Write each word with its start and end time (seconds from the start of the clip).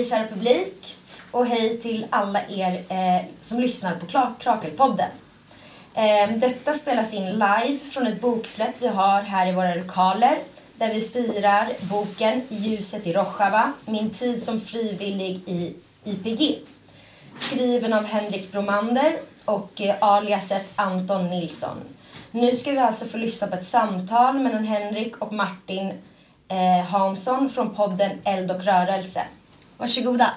Hej 0.00 0.08
kära 0.08 0.26
publik 0.26 0.96
och 1.30 1.46
hej 1.46 1.78
till 1.78 2.06
alla 2.10 2.40
er 2.48 2.84
eh, 2.88 3.26
som 3.40 3.60
lyssnar 3.60 3.96
på 3.96 4.06
Kla- 4.06 4.34
Krakelpodden. 4.38 5.10
Eh, 5.94 6.30
detta 6.36 6.74
spelas 6.74 7.14
in 7.14 7.24
live 7.24 7.78
från 7.78 8.06
ett 8.06 8.20
boksläpp 8.20 8.74
vi 8.78 8.86
har 8.88 9.22
här 9.22 9.46
i 9.46 9.52
våra 9.52 9.74
lokaler 9.74 10.38
där 10.76 10.94
vi 10.94 11.00
firar 11.00 11.68
boken 11.80 12.42
Ljuset 12.48 13.06
i 13.06 13.12
Rojava, 13.12 13.72
min 13.86 14.10
tid 14.10 14.42
som 14.42 14.60
frivillig 14.60 15.40
i 15.46 15.74
YPG. 16.04 16.58
Skriven 17.34 17.92
av 17.92 18.04
Henrik 18.04 18.52
Bromander 18.52 19.18
och 19.44 19.80
eh, 19.80 19.94
aliaset 20.00 20.72
Anton 20.76 21.30
Nilsson. 21.30 21.76
Nu 22.30 22.56
ska 22.56 22.70
vi 22.72 22.78
alltså 22.78 23.06
få 23.06 23.18
lyssna 23.18 23.48
på 23.48 23.56
ett 23.56 23.64
samtal 23.64 24.38
mellan 24.38 24.64
Henrik 24.64 25.16
och 25.16 25.32
Martin 25.32 25.92
eh, 26.48 26.86
Hansson 26.86 27.50
från 27.50 27.74
podden 27.74 28.10
Eld 28.24 28.50
och 28.50 28.64
rörelse. 28.64 29.22
Varsågoda. 29.80 30.30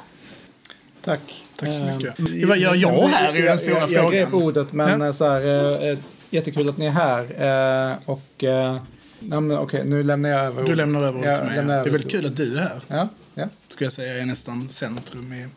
Tack. 1.02 1.44
Tack 1.56 1.74
så 1.74 1.82
Eh, 1.82 1.98
mycket. 1.98 2.48
Vad 2.48 2.58
gör 2.58 2.76
jag 2.76 3.08
här 3.08 3.30
är 3.30 3.34
den 3.34 3.46
jag, 3.46 3.60
stora 3.60 3.80
jag, 3.80 3.92
jag 3.92 4.12
grep 4.12 4.30
frågan. 4.30 4.46
ordet 4.48 4.74
men 4.74 5.00
Ja. 5.02 5.06
eh, 5.08 5.12
så 5.12 5.26
här, 5.30 5.92
eh, 5.92 5.98
jättekul 6.30 6.70
att 6.70 6.78
ni 6.78 6.86
är 6.86 6.92
här. 6.92 7.98
Och 8.06 8.22
ja, 8.38 8.80
men, 9.40 9.58
okej, 9.58 9.84
nu 9.86 10.04
lämnar 10.04 10.30
jag 10.30 10.40
över 10.46 10.64
Du 10.64 10.76
lämnar 10.76 11.00
över 11.06 11.20
ordet 11.20 11.30
Jag 11.30 11.38
till 11.38 11.46
mig. 11.48 11.66
Det 11.66 11.74
är 11.74 11.84
väldigt 11.90 12.12
kul 12.12 12.26
att 12.26 12.36
du 12.38 12.58
är 12.58 12.62
här. 12.62 12.82
Ja, 12.88 13.10
ja. 13.36 13.48
Ska 13.70 13.86
jag 13.86 13.92
säga 13.92 14.22
är 14.22 14.26
nästan 14.26 14.70
centrum 14.70 15.34
i... 15.34 15.48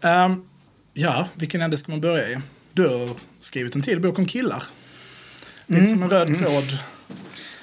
Ehm, 0.00 0.44
ja, 0.94 1.28
vilken 1.34 1.62
ände 1.62 1.76
ska 1.76 1.92
man 1.92 2.00
börja 2.00 2.28
i? 2.28 2.38
Du 2.72 2.88
har 2.88 3.10
skrivit 3.40 3.74
en 3.74 3.82
till 3.82 4.00
bok 4.00 4.18
om 4.18 4.26
killar. 4.26 4.62
Lite 5.66 5.86
som 5.86 6.02
en 6.02 6.10
röd 6.10 6.34
tråd. 6.38 6.78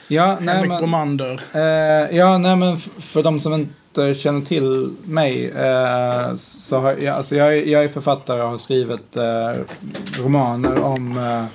Ja 0.07 0.37
nej, 0.41 0.55
Henrik 0.55 0.69
men, 0.69 0.79
Bromander. 0.79 1.41
eh, 1.53 2.17
ja, 2.17 2.37
nej, 2.37 2.55
men 2.55 2.77
för 2.79 3.23
de 3.23 3.39
som 3.39 3.53
inte 3.53 4.13
känner 4.13 4.41
till 4.41 4.95
mig 5.05 5.45
eh, 5.51 6.35
så 6.35 6.79
har 6.79 6.93
jag, 6.93 7.15
alltså 7.15 7.35
jag, 7.35 7.57
är- 7.57 7.65
jag 7.65 7.83
är 7.83 7.87
författare 7.87 8.41
och 8.41 8.49
har 8.49 8.57
skrivit 8.57 9.15
eh, 9.17 9.51
romaner 10.23 10.79
om 10.83 11.17
eh, 11.17 11.45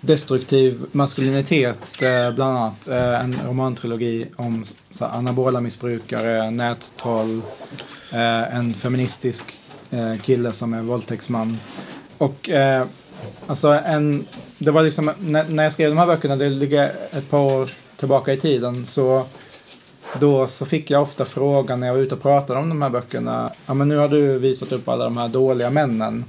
destruktiv 0.00 0.82
maskulinitet, 0.92 1.78
eh, 2.02 2.30
bland 2.34 2.58
annat. 2.58 2.88
Eh, 2.88 3.20
en 3.24 3.34
romantrilogi 3.46 4.26
om 4.36 4.64
så 4.90 5.04
här, 5.06 5.12
anabola 5.18 5.60
missbrukare, 5.60 6.50
nättroll, 6.50 7.42
eh, 8.12 8.56
en 8.56 8.74
feministisk 8.74 9.44
eh, 9.90 10.14
kille 10.22 10.52
som 10.52 10.74
är 10.74 10.80
våldtäktsman. 10.80 11.58
Och 12.18 12.48
eh, 12.50 12.84
alltså 13.46 13.68
en, 13.86 14.26
det 14.58 14.70
var 14.70 14.82
liksom, 14.82 15.10
när, 15.18 15.44
när 15.48 15.62
jag 15.62 15.72
skrev 15.72 15.90
de 15.90 15.98
här 15.98 16.06
böckerna, 16.06 16.36
det 16.36 16.50
ligger 16.50 16.84
ett 17.12 17.30
par 17.30 17.38
år 17.38 17.70
tillbaka 18.02 18.32
i 18.32 18.36
tiden, 18.36 18.86
så 18.86 19.24
då 20.20 20.46
så 20.46 20.66
fick 20.66 20.90
jag 20.90 21.02
ofta 21.02 21.24
frågan 21.24 21.80
när 21.80 21.86
jag 21.86 21.94
var 21.94 22.00
ute 22.00 22.14
och 22.14 22.22
pratade 22.22 22.60
om 22.60 22.68
de 22.68 22.82
här 22.82 22.90
böckerna. 22.90 23.50
Ja 23.66 23.74
men 23.74 23.88
nu 23.88 23.96
har 23.96 24.08
du 24.08 24.38
visat 24.38 24.72
upp 24.72 24.88
alla 24.88 25.04
de 25.04 25.16
här 25.16 25.28
dåliga 25.28 25.70
männen. 25.70 26.24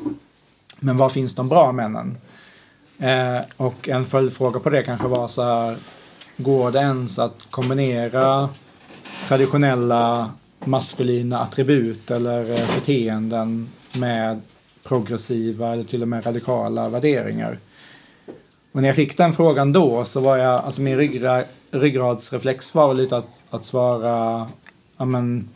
Men 0.79 0.97
var 0.97 1.09
finns 1.09 1.35
de 1.35 1.49
bra 1.49 1.71
männen? 1.71 2.17
Eh, 2.99 3.39
och 3.57 3.89
en 3.89 4.05
följdfråga 4.05 4.59
på 4.59 4.69
det 4.69 4.83
kanske 4.83 5.07
var 5.07 5.27
så 5.27 5.43
här. 5.43 5.77
Går 6.37 6.71
det 6.71 6.79
ens 6.79 7.19
att 7.19 7.45
kombinera 7.49 8.49
traditionella 9.27 10.31
maskulina 10.65 11.39
attribut 11.39 12.11
eller 12.11 12.51
eh, 12.51 12.75
beteenden 12.75 13.69
med 13.97 14.41
progressiva 14.83 15.73
eller 15.73 15.83
till 15.83 16.01
och 16.01 16.07
med 16.07 16.25
radikala 16.25 16.89
värderingar? 16.89 17.57
Och 18.73 18.81
när 18.81 18.89
jag 18.89 18.95
fick 18.95 19.17
den 19.17 19.33
frågan 19.33 19.73
då 19.73 20.03
så 20.03 20.19
var 20.19 20.37
jag, 20.37 20.61
alltså 20.65 20.81
min 20.81 20.97
ryggra, 20.97 21.43
ryggradsreflex 21.71 22.75
var 22.75 22.87
väl 22.87 22.97
lite 22.97 23.17
att, 23.17 23.41
att 23.49 23.65
svara, 23.65 24.47
ja 24.97 25.05
men, 25.05 25.49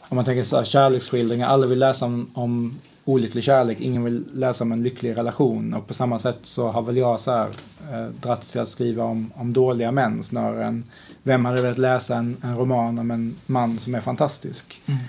om 0.00 0.16
man 0.16 0.24
tänker 0.24 0.42
så 0.42 0.56
här, 0.56 0.64
kärleksskildringar, 0.64 1.48
alla 1.48 1.66
vill 1.66 1.78
läsa 1.78 2.06
om, 2.06 2.30
om 2.34 2.78
olycklig 3.04 3.44
kärlek, 3.44 3.80
ingen 3.80 4.04
vill 4.04 4.24
läsa 4.34 4.64
om 4.64 4.72
en 4.72 4.82
lycklig 4.82 5.16
relation. 5.16 5.74
Och 5.74 5.86
på 5.86 5.94
samma 5.94 6.18
sätt 6.18 6.38
så 6.42 6.68
har 6.68 6.82
väl 6.82 6.96
jag 6.96 7.20
så 7.20 7.30
här, 7.30 7.48
eh, 7.92 8.06
dragits 8.20 8.52
till 8.52 8.60
att 8.60 8.68
skriva 8.68 9.04
om, 9.04 9.32
om 9.34 9.52
dåliga 9.52 9.92
män 9.92 10.22
snarare 10.22 10.64
än 10.64 10.84
vem 11.22 11.44
hade 11.44 11.62
velat 11.62 11.78
läsa 11.78 12.16
en, 12.16 12.36
en 12.42 12.56
roman 12.56 12.98
om 12.98 13.10
en 13.10 13.36
man 13.46 13.78
som 13.78 13.94
är 13.94 14.00
fantastisk. 14.00 14.82
Mm. 14.86 15.00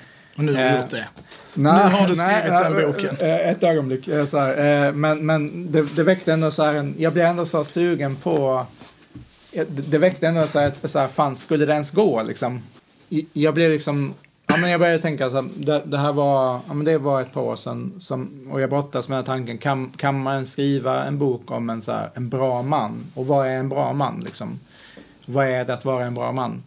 Och 0.41 0.45
nu 0.45 0.53
har 0.53 0.63
du 0.63 0.69
Eh, 0.69 0.75
gjort 0.81 0.89
det. 0.89 1.07
Nej, 1.53 1.73
har 1.89 2.07
du 2.07 2.15
skrivit 2.15 2.45
den 2.45 2.73
nej, 2.73 2.85
boken. 2.85 3.09
eh, 3.19 3.49
Ett 3.51 3.63
ögonblick. 3.63 4.07
eh, 4.07 4.25
Så 4.25 4.39
här, 4.39 4.85
eh, 4.87 4.93
men 4.93 5.25
men 5.25 5.71
det, 5.71 5.95
det 5.95 6.03
väckte 6.03 6.33
ändå 6.33 6.51
så 6.51 6.63
här 6.63 6.73
en, 6.73 6.95
jag 6.97 7.13
blev 7.13 7.25
ändå 7.25 7.45
så 7.45 7.63
sugen 7.63 8.15
på, 8.15 8.65
eh, 9.51 9.65
det, 9.67 9.97
väckte 9.97 10.27
ändå 10.27 10.47
så 10.47 10.59
här, 10.59 10.67
ett- 10.67 10.91
så 10.91 10.99
här, 10.99 11.07
fan 11.07 11.35
skulle 11.35 11.65
det 11.65 11.73
ens 11.73 11.91
gå 11.91 12.23
liksom? 12.23 12.61
Jag 13.33 13.53
blev 13.53 13.71
liksom, 13.71 14.13
ja 14.47 14.57
men 14.57 14.69
jag 14.71 14.79
började 14.79 15.01
tänka 15.01 15.29
så 15.29 15.35
här, 15.35 15.45
det, 15.57 15.81
det 15.85 15.97
här 15.97 16.13
var, 16.13 16.59
ja 16.67 16.73
men 16.73 16.85
det 16.85 16.97
var 16.97 17.21
ett 17.21 17.33
par 17.33 17.41
år 17.41 17.55
sedan 17.55 17.93
som, 17.99 18.47
och 18.51 18.61
jag 18.61 18.69
brottas 18.69 19.09
med 19.09 19.17
den 19.17 19.25
här 19.25 19.35
tanken, 19.37 19.57
kan, 19.57 19.89
kan 19.97 20.21
man 20.23 20.45
skriva 20.45 21.03
en 21.05 21.17
bok 21.17 21.51
om 21.51 21.69
en 21.69 21.81
så 21.81 21.91
här, 21.91 22.09
en 22.13 22.29
bra 22.29 22.61
man? 22.61 23.03
Och 23.13 23.27
vad 23.27 23.47
är 23.47 23.51
en 23.57 23.69
bra 23.69 23.93
man 23.93 24.19
liksom? 24.25 24.59
Vad 25.25 25.47
är 25.47 25.63
det 25.65 25.73
att 25.73 25.85
vara 25.85 26.05
en 26.05 26.13
bra 26.13 26.31
man? 26.31 26.63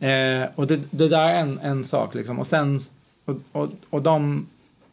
Eh, 0.00 0.42
och 0.54 0.66
det, 0.66 0.80
det 0.90 1.08
där 1.08 1.24
är 1.28 1.34
en, 1.40 1.58
en 1.62 1.84
sak 1.84 2.14
liksom. 2.14 2.38
Och 2.38 2.46
sen, 2.46 2.78
och, 3.26 3.36
och, 3.52 3.68
och 3.90 4.02
de, 4.02 4.46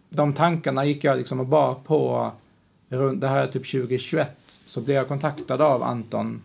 de 0.10 0.34
tankarna 0.34 0.86
gick 0.86 1.04
jag 1.04 1.18
liksom 1.18 1.40
och 1.40 1.46
bar 1.46 1.74
på, 1.74 2.32
runt, 2.90 3.22
det 3.22 3.28
här 3.28 3.44
är 3.44 3.48
typ 3.48 3.72
2021, 3.72 4.32
så 4.66 4.82
blev 4.82 4.96
jag 4.98 5.08
kontaktad 5.08 5.62
av 5.62 5.84
Anton 5.84 6.42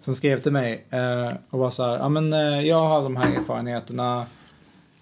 som 0.00 0.14
skrev 0.14 0.38
till 0.38 0.52
mig 0.52 0.84
eh, 0.90 1.32
och 1.50 1.58
var 1.58 1.70
så 1.70 1.86
här, 1.86 1.96
ja 1.96 2.08
men 2.08 2.32
eh, 2.32 2.60
jag 2.60 2.78
har 2.78 3.02
de 3.02 3.16
här 3.16 3.36
erfarenheterna, 3.36 4.26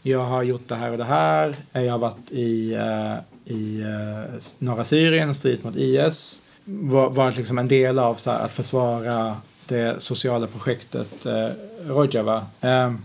jag 0.02 0.24
har 0.24 0.42
gjort 0.42 0.68
det 0.68 0.74
här 0.74 0.91
och 0.91 0.98
det 0.98 1.04
här, 1.04 1.56
eh, 1.72 1.82
jag 1.82 1.92
har 1.92 1.98
varit 1.98 2.30
i, 2.30 2.74
eh, 2.74 3.14
i 3.54 3.80
eh, 3.80 4.41
norra 4.58 4.84
Syrien, 4.84 5.34
strid 5.34 5.64
mot 5.64 5.76
IS, 5.76 6.42
var, 6.64 7.10
varit 7.10 7.36
liksom 7.36 7.58
en 7.58 7.68
del 7.68 7.98
av 7.98 8.14
så 8.14 8.30
här, 8.30 8.44
att 8.44 8.50
försvara 8.50 9.36
det 9.66 10.02
sociala 10.02 10.47
projektet 10.47 11.26
eh, 11.26 11.48
Rojava. 11.86 12.47
Ehm, 12.60 12.98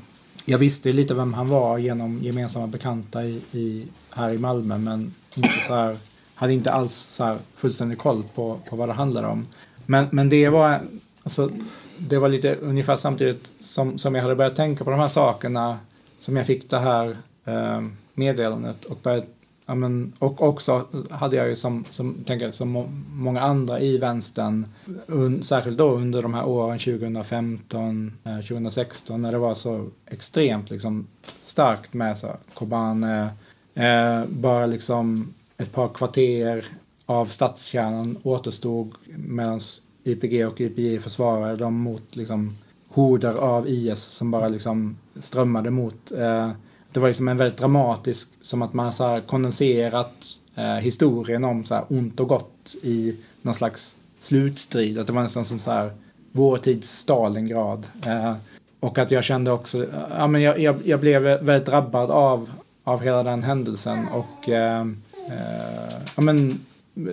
jag 0.45 0.57
visste 0.57 0.89
ju 0.89 0.95
lite 0.95 1.13
vem 1.13 1.33
han 1.33 1.50
var 1.50 1.78
genom 1.78 2.19
gemensamma 2.22 2.67
bekanta 2.67 3.23
i, 3.23 3.41
i, 3.51 3.88
här 4.09 4.33
i 4.33 4.38
Malmö 4.38 4.78
men 4.78 5.13
inte 5.35 5.50
så 5.67 5.73
här, 5.73 5.97
hade 6.35 6.53
inte 6.53 6.72
alls 6.72 6.94
så 6.94 7.23
här 7.23 7.38
fullständig 7.56 7.97
koll 7.97 8.23
på, 8.35 8.59
på 8.69 8.75
vad 8.75 8.89
det 8.89 8.94
handlade 8.94 9.28
om. 9.28 9.47
Men, 9.85 10.07
men 10.11 10.29
det 10.29 10.50
var 10.50 10.81
alltså, 11.23 11.51
det 11.97 12.17
var 12.17 12.29
lite 12.29 12.55
ungefär 12.55 12.95
samtidigt 12.95 13.51
som, 13.59 13.97
som 13.97 14.16
jag 14.16 14.22
hade 14.22 14.35
börjat 14.35 14.55
tänka 14.55 14.84
på 14.84 14.91
de 14.91 15.00
här 15.00 15.07
sakerna 15.07 15.78
som 16.19 16.38
jag 16.38 16.45
fick 16.45 16.69
det 16.69 16.79
här 16.79 17.17
eh, 17.45 17.81
meddelandet 18.13 18.85
och 18.85 18.97
började 19.03 19.25
Ja, 19.65 19.75
men, 19.75 20.13
och 20.19 20.41
också 20.41 20.85
hade 21.09 21.35
jag 21.35 21.49
ju 21.49 21.55
som, 21.55 21.85
som, 21.89 22.23
tänker, 22.25 22.51
som 22.51 23.03
många 23.13 23.41
andra 23.41 23.79
i 23.79 23.97
vänstern, 23.97 24.65
un, 25.05 25.43
särskilt 25.43 25.77
då 25.77 25.89
under 25.89 26.21
de 26.21 26.33
här 26.33 26.45
åren 26.45 26.79
2015, 26.79 28.13
eh, 28.23 28.35
2016 28.35 29.21
när 29.21 29.31
det 29.31 29.37
var 29.37 29.53
så 29.53 29.87
extremt 30.05 30.69
liksom, 30.69 31.07
starkt 31.37 31.93
med 31.93 32.17
så, 32.17 32.27
Kobane, 32.53 33.29
eh, 33.73 34.25
bara 34.29 34.65
liksom 34.65 35.33
ett 35.57 35.71
par 35.71 35.87
kvarter 35.87 36.65
av 37.05 37.25
stadskärnan 37.25 38.17
återstod 38.23 38.91
medan 39.15 39.59
YPG 40.03 40.45
och 40.45 40.61
YPJ 40.61 40.99
försvarade 40.99 41.55
dem 41.55 41.73
mot 41.73 42.15
liksom, 42.15 42.57
horder 42.87 43.33
av 43.33 43.67
IS 43.67 43.99
som 43.99 44.31
bara 44.31 44.47
liksom 44.47 44.97
strömmade 45.15 45.69
mot 45.69 46.11
eh, 46.11 46.51
det 46.95 47.01
var 47.01 47.07
liksom 47.07 47.28
en 47.28 47.38
väldigt 47.38 47.59
dramatisk, 47.59 48.29
som 48.41 48.61
att 48.61 48.73
man 48.73 48.93
så 48.93 49.22
kondenserat 49.28 50.40
eh, 50.55 50.75
historien 50.75 51.46
om 51.46 51.64
så 51.64 51.75
här 51.75 51.85
ont 51.90 52.19
och 52.19 52.28
gott 52.28 52.75
i 52.84 53.16
någon 53.41 53.53
slags 53.53 53.96
slutstrid. 54.19 54.99
Att 54.99 55.08
det 55.08 55.14
var 55.14 55.22
nästan 55.22 55.46
som 55.46 55.59
så 55.59 55.72
här 55.72 55.91
vår 56.31 56.58
tids 56.58 56.90
Stalingrad. 56.90 57.87
Eh, 58.05 58.34
och 58.79 58.97
att 58.97 59.11
jag 59.11 59.23
kände 59.23 59.52
också, 59.52 59.84
eh, 59.84 59.90
ja 60.09 60.28
men 60.28 60.41
jag, 60.41 60.59
jag, 60.59 60.75
jag 60.84 60.99
blev 60.99 61.22
väldigt 61.22 61.66
drabbad 61.66 62.11
av, 62.11 62.49
av 62.84 63.02
hela 63.02 63.23
den 63.23 63.43
händelsen 63.43 64.08
och 64.08 64.49
eh, 64.49 64.81
eh, 65.28 65.96
ja 66.16 66.22
men 66.22 66.66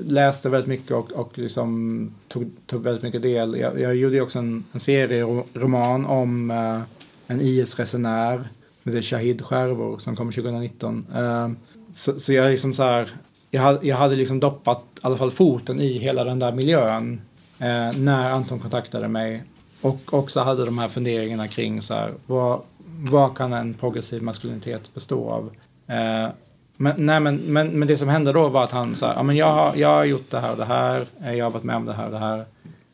läste 0.06 0.48
väldigt 0.48 0.68
mycket 0.68 0.90
och, 0.90 1.12
och 1.12 1.38
liksom 1.38 2.10
tog, 2.28 2.50
tog 2.66 2.82
väldigt 2.82 3.02
mycket 3.02 3.22
del. 3.22 3.56
Jag, 3.58 3.80
jag 3.80 3.96
gjorde 3.96 4.14
ju 4.14 4.20
också 4.22 4.38
en, 4.38 4.64
en 4.72 4.80
serieroman 4.80 6.06
om 6.06 6.50
eh, 6.50 6.80
en 7.26 7.40
IS-resenär 7.40 8.48
med 8.82 8.94
det 8.94 9.02
Shahid 9.02 9.42
Skärvor 9.42 9.98
som 9.98 10.16
kom 10.16 10.32
2019. 10.32 11.06
Uh, 11.12 11.18
eh, 11.18 11.50
så, 11.94 12.20
så 12.20 12.32
jag 12.32 12.50
liksom 12.50 12.74
så 12.74 12.82
här, 12.82 13.10
jag 13.50 13.62
hade, 13.62 13.86
jag 13.86 13.96
hade 13.96 14.16
liksom 14.16 14.40
doppat 14.40 14.84
i 14.96 14.98
alla 15.02 15.16
fall 15.16 15.30
foten 15.30 15.80
i 15.80 15.98
hela 15.98 16.24
den 16.24 16.38
där 16.38 16.52
miljön 16.52 17.20
uh, 17.60 17.98
när 17.98 18.30
Anton 18.30 18.58
kontaktade 18.58 19.08
mig 19.08 19.44
och 19.80 20.14
också 20.14 20.40
hade 20.40 20.64
de 20.64 20.78
här 20.78 20.88
funderingarna 20.88 21.48
kring 21.48 21.82
så 21.82 21.94
här, 21.94 22.12
vad, 22.26 22.60
vad 22.86 23.36
kan 23.36 23.52
en 23.52 23.74
progressiv 23.74 24.22
maskulinitet 24.22 24.94
bestå 24.94 25.30
av? 25.30 25.44
Uh, 25.90 26.32
men, 26.76 27.06
nej, 27.06 27.20
men, 27.20 27.36
men, 27.36 27.68
men 27.68 27.88
det 27.88 27.96
som 27.96 28.08
hände 28.08 28.32
då 28.32 28.48
var 28.48 28.64
att 28.64 28.70
han 28.70 28.94
sa, 28.94 29.12
ja 29.12 29.22
men 29.22 29.36
jag 29.36 29.52
har, 29.52 29.76
jag 29.76 29.88
har 29.88 30.04
gjort 30.04 30.30
det 30.30 30.38
här 30.38 30.52
och 30.52 30.58
det 30.58 30.64
här, 30.64 31.06
jag 31.20 31.44
har 31.44 31.50
varit 31.50 31.64
med 31.64 31.76
om 31.76 31.84
det 31.84 31.92
här 31.92 32.06
och 32.06 32.12
det 32.12 32.18
här. 32.18 32.44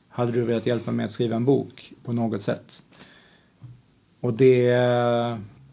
Hade 0.08 0.32
du 0.32 0.43
velat 0.43 0.67
hjälpa 0.67 0.90
mig 0.90 1.05
att 1.05 1.12
skriva 1.12 1.37
en 1.37 1.44
bok 1.44 1.93
på 2.05 2.12
något 2.12 2.43
sätt? 2.43 2.82
Och 4.20 4.32
det, 4.32 4.70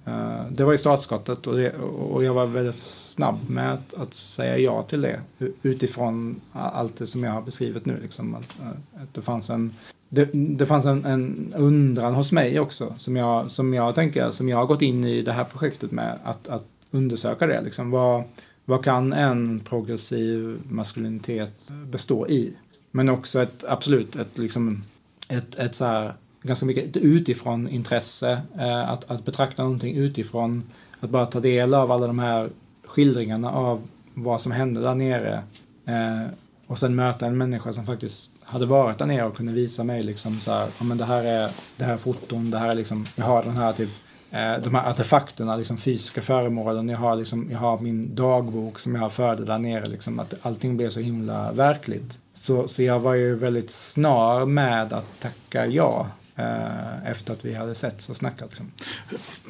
Eh, 0.05 0.45
det 0.51 0.63
var 0.63 0.73
i 0.73 0.77
startskottet 0.77 1.47
och, 1.47 1.55
det, 1.57 1.73
och 1.77 2.23
jag 2.23 2.33
var 2.33 2.45
väldigt 2.45 2.79
snabb 2.79 3.49
med 3.49 3.73
att, 3.73 3.93
att, 3.93 4.13
säga 4.13 4.57
ja 4.57 4.81
till 4.81 5.01
det 5.01 5.19
utifrån 5.61 6.41
allt 6.51 6.97
det 6.97 7.07
som 7.07 7.23
jag 7.23 7.31
har 7.31 7.41
beskrivit 7.41 7.85
nu. 7.85 7.99
Liksom, 8.01 8.35
att, 8.35 8.59
eh, 8.59 9.01
att 9.03 9.13
det 9.13 9.21
fanns 9.21 9.49
en 9.49 9.73
det, 10.09 10.29
det 10.33 10.65
fanns 10.65 10.85
en, 10.85 11.05
en, 11.05 11.53
undran 11.57 12.13
hos 12.13 12.31
mig 12.31 12.59
också 12.59 12.93
som 12.97 13.15
jag, 13.15 13.51
som 13.51 13.73
jag 13.73 13.95
tänker, 13.95 14.31
som 14.31 14.49
jag 14.49 14.57
har 14.57 14.65
gått 14.65 14.81
in 14.81 15.03
i 15.03 15.21
det 15.21 15.31
här 15.31 15.43
projektet 15.43 15.91
med 15.91 16.19
att, 16.23 16.47
att 16.47 16.65
undersöka 16.91 17.47
det. 17.47 17.61
Liksom, 17.61 17.91
vad, 17.91 18.23
vad 18.65 18.83
kan 18.83 19.13
en 19.13 19.59
progressiv 19.59 20.59
maskulinitet 20.69 21.71
bestå 21.85 22.27
i? 22.27 22.55
Men 22.91 23.09
också 23.09 23.41
ett, 23.41 23.63
absolut, 23.67 24.15
ett, 24.15 24.37
liksom, 24.37 24.83
ett, 25.29 25.59
ett 25.59 25.75
så 25.75 25.85
här, 25.85 26.13
ganska 26.45 26.65
mycket 26.65 26.85
ett 26.85 26.97
utifrån 26.97 27.67
intresse. 27.69 28.41
Eh, 28.59 28.89
att, 28.89 29.11
att 29.11 29.25
betrakta 29.25 29.63
någonting 29.63 29.95
utifrån. 29.95 30.63
Att 30.99 31.09
bara 31.09 31.25
ta 31.25 31.39
del 31.39 31.73
av 31.73 31.91
alla 31.91 32.07
de 32.07 32.19
här 32.19 32.49
skildringarna 32.85 33.51
av 33.51 33.81
vad 34.13 34.41
som 34.41 34.51
hände 34.51 34.81
där 34.81 34.95
nere. 34.95 35.43
Eh, 35.85 36.27
och 36.67 36.77
sen 36.77 36.95
möta 36.95 37.25
en 37.25 37.37
människa 37.37 37.73
som 37.73 37.85
faktiskt 37.85 38.31
hade 38.43 38.65
varit 38.65 38.97
där 38.97 39.05
nere 39.05 39.25
och 39.25 39.37
kunde 39.37 39.51
visa 39.51 39.83
mig 39.83 40.03
liksom 40.03 40.39
så 40.39 40.51
här, 40.51 40.67
ja 40.77 40.83
men 40.83 40.97
det 40.97 41.05
här 41.05 41.23
är, 41.23 41.51
det 41.77 41.83
här 41.83 41.93
är 41.93 41.97
foton, 41.97 42.51
det 42.51 42.57
här 42.57 42.69
är 42.69 42.75
liksom, 42.75 43.05
jag 43.15 43.25
har 43.25 43.43
den 43.43 43.57
här 43.57 43.73
typ 43.73 43.89
Eh, 44.35 44.61
de 44.63 44.75
här 44.75 44.89
artefakterna, 44.89 45.55
liksom 45.55 45.77
fysiska 45.77 46.21
föremålen. 46.21 46.89
Jag 46.89 46.97
har, 46.97 47.15
liksom, 47.15 47.47
jag 47.51 47.59
har 47.59 47.77
min 47.77 48.15
dagbok 48.15 48.79
som 48.79 48.95
jag 48.95 49.11
förde 49.11 49.45
där 49.45 49.57
nere. 49.57 49.85
Liksom, 49.85 50.19
att 50.19 50.33
allting 50.41 50.77
blev 50.77 50.89
så 50.89 50.99
himla 50.99 51.51
verkligt. 51.51 52.19
Så, 52.33 52.67
så 52.67 52.83
jag 52.83 52.99
var 52.99 53.13
ju 53.13 53.35
väldigt 53.35 53.69
snar 53.69 54.45
med 54.45 54.93
att 54.93 55.19
tacka 55.19 55.65
ja. 55.65 56.07
Eh, 56.37 57.11
efter 57.11 57.33
att 57.33 57.45
vi 57.45 57.53
hade 57.53 57.75
sett 57.75 58.09
och 58.09 58.17
snackat. 58.17 58.49
Liksom. 58.49 58.71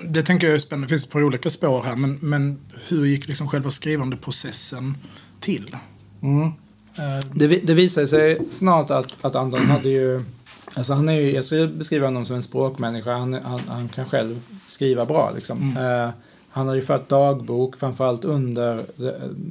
Det 0.10 0.24
tänker 0.24 0.48
jag 0.48 0.54
är 0.54 0.60
spännande. 0.60 0.86
Det 0.86 0.90
finns 0.90 1.06
ett 1.06 1.12
par 1.12 1.24
olika 1.24 1.50
spår 1.50 1.84
här. 1.84 1.96
Men, 1.96 2.18
men 2.22 2.60
hur 2.88 3.06
gick 3.06 3.28
liksom 3.28 3.48
själva 3.48 3.70
skrivandeprocessen 3.70 4.98
till? 5.40 5.76
Mm. 6.22 6.48
Eh. 6.98 7.26
Det, 7.34 7.48
det 7.48 7.74
visade 7.74 8.08
sig 8.08 8.40
snart 8.52 8.92
att, 8.92 9.26
att 9.26 9.36
Anton 9.36 9.66
hade 9.66 9.90
ju 9.90 10.24
Alltså 10.76 10.94
han 10.94 11.10
är 11.10 11.14
ju, 11.14 11.32
jag 11.32 11.46
skulle 11.46 11.68
beskriva 11.68 12.08
honom 12.08 12.26
som 12.26 12.36
en 12.36 12.44
språkmänniska. 12.44 13.14
Han, 13.14 13.34
han, 13.34 13.62
han 13.68 13.90
kan 13.90 14.06
själv 14.06 14.42
skriva 14.66 15.06
bra. 15.06 15.32
Liksom. 15.36 15.76
Mm. 15.78 16.06
Uh, 16.08 16.10
han 16.50 16.68
har 16.68 16.76
ju 16.76 16.82
fört 16.82 17.10
dagbok, 17.10 17.76
framförallt 17.76 18.26
under 18.26 18.82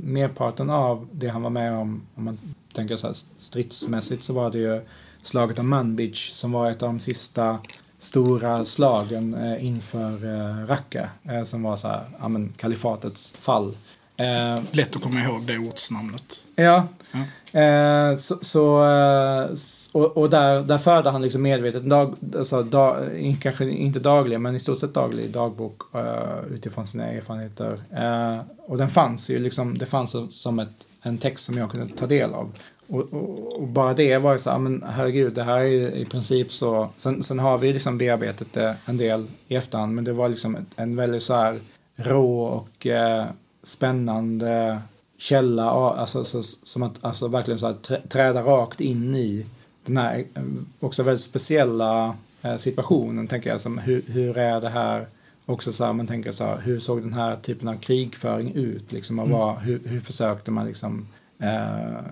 merparten 0.05 0.71
av 0.71 1.09
det 1.13 1.29
han 1.29 1.43
var 1.43 1.51
med 1.51 1.73
om. 1.73 2.03
Om 2.15 2.25
man 2.25 2.39
tänker 2.73 2.97
så 2.97 3.07
här 3.07 3.17
stridsmässigt 3.37 4.23
så 4.23 4.33
var 4.33 4.51
det 4.51 4.59
ju 4.59 4.81
slaget 5.26 5.59
om 5.59 5.69
Manbij 5.69 6.15
som 6.15 6.53
var 6.53 6.71
ett 6.71 6.82
av 6.82 6.88
de 6.88 7.00
sista 7.00 7.59
stora 7.99 8.65
slagen 8.65 9.35
eh, 9.35 9.65
inför 9.65 10.12
eh, 10.25 10.67
Raqqa. 10.67 11.09
Eh, 11.23 11.43
som 11.43 11.62
var 11.62 11.76
så 11.76 11.88
här, 11.88 12.05
ja 12.21 12.29
men 12.29 12.53
kalifatets 12.56 13.32
fall. 13.32 13.76
Eh, 14.17 14.62
Lätt 14.71 14.97
att 14.97 15.03
komma 15.03 15.21
ihåg 15.21 15.43
det 15.43 15.59
ortsnamnet. 15.59 16.44
Ja. 16.55 16.87
ja. 17.12 17.61
Eh, 17.61 18.17
så, 18.17 18.38
så 18.41 18.85
eh, 18.85 19.50
och, 19.93 20.17
och, 20.17 20.31
där, 20.31 20.62
där 20.62 20.79
förde 20.79 21.11
han 21.11 21.23
liksom 21.23 21.43
medvetet 21.43 21.85
dag, 21.85 22.15
alltså 22.37 22.62
dag, 22.62 22.97
kanske 23.41 23.71
inte 23.71 24.00
dagligen 24.00 24.43
men 24.43 24.55
i 24.55 24.61
stort 24.61 24.79
sett 24.79 24.94
daglig 24.94 25.31
dagbok 25.31 25.82
utifrån 26.50 26.87
sina 26.87 27.06
erfarenheter. 27.06 27.79
Och 28.67 28.79
den 28.79 28.91
fanns 28.91 29.31
ju 29.31 29.38
liksom, 29.38 29.79
det 29.79 29.87
fanns 29.87 30.17
som 30.43 30.59
ett, 30.59 30.87
en 31.03 31.19
text 31.19 31.44
som 31.44 31.59
jag 31.59 31.71
kunde 31.71 31.97
ta 31.97 32.06
del 32.06 32.35
av. 32.35 32.53
Och, 32.89 33.13
och, 33.13 33.57
och 33.57 33.69
bara 33.69 33.95
det 33.95 34.19
var 34.19 34.33
ju 34.33 34.39
så 34.39 34.51
här, 34.51 34.59
men 34.59 34.85
herregud, 34.87 35.33
det 35.35 35.43
här 35.43 35.59
är 35.59 35.97
i 35.97 36.05
princip 36.05 36.53
så. 36.53 36.89
Sen, 36.97 37.23
sen 37.23 37.39
har 37.39 37.59
vi 37.59 37.73
liksom 37.73 37.99
bearbetat 37.99 38.53
det 38.53 38.77
en 38.87 38.97
del 38.97 39.27
i 39.49 39.57
efterhand, 39.57 39.95
men 39.95 40.05
det 40.05 40.13
var 40.13 40.29
liksom 40.29 40.57
en 40.77 40.97
väldigt 40.97 41.23
så 41.23 41.35
här 41.35 41.59
rå 41.97 42.45
och 42.45 42.87
uh, 42.87 43.25
spännande 43.63 44.81
källa, 45.19 45.71
alltså, 45.71 46.25
så, 46.25 46.43
som 46.43 46.83
att 46.83 47.05
alltså, 47.05 47.29
verkligen 47.29 47.59
så 47.59 47.67
här, 47.67 48.09
träda 48.09 48.43
rakt 48.43 48.81
in 48.81 49.15
i 49.15 49.47
den 49.85 49.97
här 49.97 50.25
eh, 50.35 50.43
också 50.81 51.03
väldigt 51.03 51.23
speciella 51.23 52.17
eh, 52.43 52.57
situationen, 52.57 53.29
tänker 53.29 53.51
jag. 53.51 53.61
Som, 53.61 53.79
hur, 53.79 54.03
hur 54.07 54.39
är 54.39 54.61
det 54.61 54.69
här? 54.69 55.07
Också 55.47 55.73
så 55.73 55.85
här, 55.85 55.93
man 55.93 56.07
tänker 56.07 56.33
så 56.33 56.45
här, 56.45 56.61
hur 56.61 56.79
såg 56.79 57.03
den 57.03 57.13
här 57.13 57.37
typen 57.37 57.69
av 57.69 57.75
krigföring 57.75 58.53
ut? 58.55 58.93
Liksom, 58.93 59.19
och 59.19 59.29
vad, 59.29 59.57
hur, 59.57 59.81
hur 59.85 60.01
försökte 60.01 60.51
man 60.51 60.67
liksom, 60.67 60.99
eh, 60.99 61.05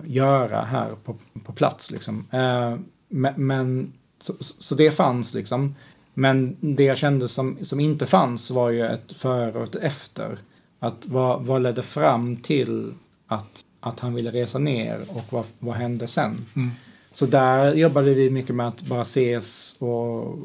göra 0.03 0.61
här 0.61 0.91
på, 1.03 1.15
på 1.43 1.53
plats? 1.53 1.91
Liksom? 1.91 2.27
Eh, 2.31 2.75
men, 3.09 3.33
men 3.35 3.93
så, 4.19 4.33
så, 4.39 4.75
det 4.75 4.91
fanns 4.91 5.33
liksom. 5.33 5.75
Men 6.13 6.57
det 6.59 6.83
jag 6.83 6.97
kände 6.97 7.27
som, 7.27 7.57
som 7.61 7.79
inte 7.79 8.05
fanns 8.05 8.51
var 8.51 8.69
ju 8.69 8.85
ett 8.85 9.11
före 9.11 9.59
och 9.59 9.63
ett 9.63 9.75
efter. 9.75 10.37
Att 10.79 11.05
vad, 11.05 11.45
vad 11.45 11.61
ledde 11.61 11.81
fram 11.81 12.37
till 12.37 12.93
att, 13.27 13.65
att 13.79 13.99
han 13.99 14.13
ville 14.13 14.31
resa 14.31 14.59
ner 14.59 15.01
och 15.07 15.25
vad, 15.29 15.45
vad 15.59 15.75
hände 15.75 16.07
sen? 16.07 16.45
Mm. 16.55 16.69
Så 17.13 17.25
där 17.25 17.73
jobbade 17.73 18.13
vi 18.13 18.29
mycket 18.29 18.55
med 18.55 18.67
att 18.67 18.81
bara 18.81 19.01
ses 19.01 19.75
och 19.79 20.37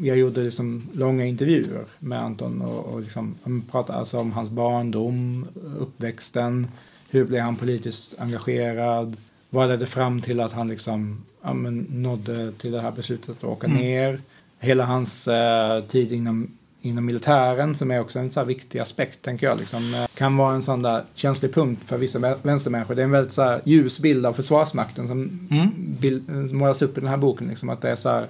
jag 0.00 0.16
gjorde 0.16 0.42
liksom 0.42 0.88
långa 0.92 1.24
intervjuer 1.24 1.84
med 1.98 2.22
Anton 2.22 2.62
och, 2.62 2.84
och 2.84 3.00
liksom, 3.00 3.34
pratade 3.70 3.98
alltså 3.98 4.18
om 4.18 4.32
hans 4.32 4.50
barndom, 4.50 5.46
uppväxten, 5.78 6.68
hur 7.16 7.24
blev 7.24 7.42
han 7.42 7.56
politiskt 7.56 8.14
engagerad, 8.18 9.16
vad 9.50 9.68
ledde 9.68 9.86
fram 9.86 10.20
till 10.20 10.40
att 10.40 10.52
han 10.52 10.68
liksom 10.68 11.24
ja, 11.42 11.54
men, 11.54 11.86
nådde 11.90 12.52
till 12.52 12.72
det 12.72 12.80
här 12.80 12.90
beslutet 12.90 13.30
att 13.30 13.44
åka 13.44 13.66
mm. 13.66 13.78
ner. 13.78 14.20
Hela 14.58 14.84
hans 14.84 15.28
eh, 15.28 15.84
tid 15.84 16.12
inom 16.12 16.50
inom 16.80 17.04
militären 17.04 17.74
som 17.74 17.90
är 17.90 18.00
också 18.00 18.18
en 18.18 18.30
så 18.30 18.44
viktig 18.44 18.78
aspekt, 18.78 19.22
tänker 19.22 19.46
jag. 19.46 19.58
Liksom, 19.58 19.94
eh, 19.94 20.06
kan 20.14 20.36
vara 20.36 20.54
en 20.54 20.62
sån 20.62 20.82
där 20.82 21.04
känslig 21.14 21.54
punkt 21.54 21.82
för 21.84 21.98
vissa 21.98 22.18
vänstermänniskor. 22.42 22.94
Det 22.94 23.02
är 23.02 23.04
en 23.04 23.10
väldigt 23.10 23.32
så 23.32 23.42
här, 23.42 23.60
ljus 23.64 24.00
bild 24.00 24.26
av 24.26 24.32
Försvarsmakten 24.32 25.06
som 25.06 25.48
mm. 25.50 25.70
bild, 25.76 26.52
målas 26.52 26.82
upp 26.82 26.98
i 26.98 27.00
den 27.00 27.10
här 27.10 27.16
boken. 27.16 27.48
Liksom, 27.48 27.68
att 27.68 27.80
det 27.80 27.90
är 27.90 27.94
så 27.94 28.08
här, 28.08 28.26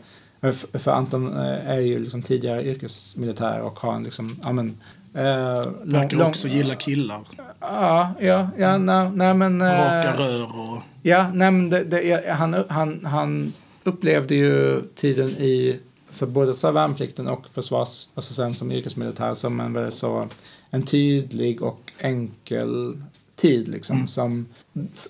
för 0.79 0.91
Anton 0.91 1.37
eh, 1.37 1.71
är 1.71 1.81
ju 1.81 1.99
liksom 1.99 2.23
tidigare 2.23 2.67
yrkesmilitär 2.67 3.61
och 3.61 3.81
har 3.81 3.95
en 3.95 4.05
liksom, 4.05 4.37
ja 4.43 4.53
men, 4.53 4.77
Eh, 5.17 5.67
Verkar 5.83 6.17
lång, 6.17 6.29
också 6.29 6.49
gilla 6.49 6.75
killar. 6.75 7.21
Ja, 7.71 8.15
ja, 8.21 8.49
ja, 8.59 8.69
mm. 8.69 8.85
nej, 8.87 9.11
nej 9.15 9.35
men... 9.35 9.63
Raka 9.63 10.11
eh, 10.11 10.17
rör 10.17 10.61
och... 10.61 10.83
Ja, 11.03 11.31
nej 11.35 11.51
men 11.51 11.71
det, 11.71 11.85
det, 11.85 12.31
han, 12.31 12.65
han, 12.69 13.05
han 13.05 13.53
upplevde 13.85 14.35
ju 14.35 14.83
tiden 14.95 15.29
i 15.29 15.81
så 16.11 16.27
både 16.27 16.55
så 16.55 16.71
värnplikten 16.71 17.29
och 17.29 17.47
försvars, 17.53 18.09
alltså 18.15 18.35
sen 18.35 18.55
som 18.55 18.73
yrkesmilitär 18.73 19.35
som 19.35 19.61
en 19.61 19.73
väldigt 19.73 19.95
så 19.95 20.29
en 20.71 20.83
tydlig 20.83 21.63
och 21.63 21.93
enkel 21.99 23.03
tid 23.37 23.69
liksom. 23.69 23.97
Mm. 23.97 24.09
Som 24.09 24.47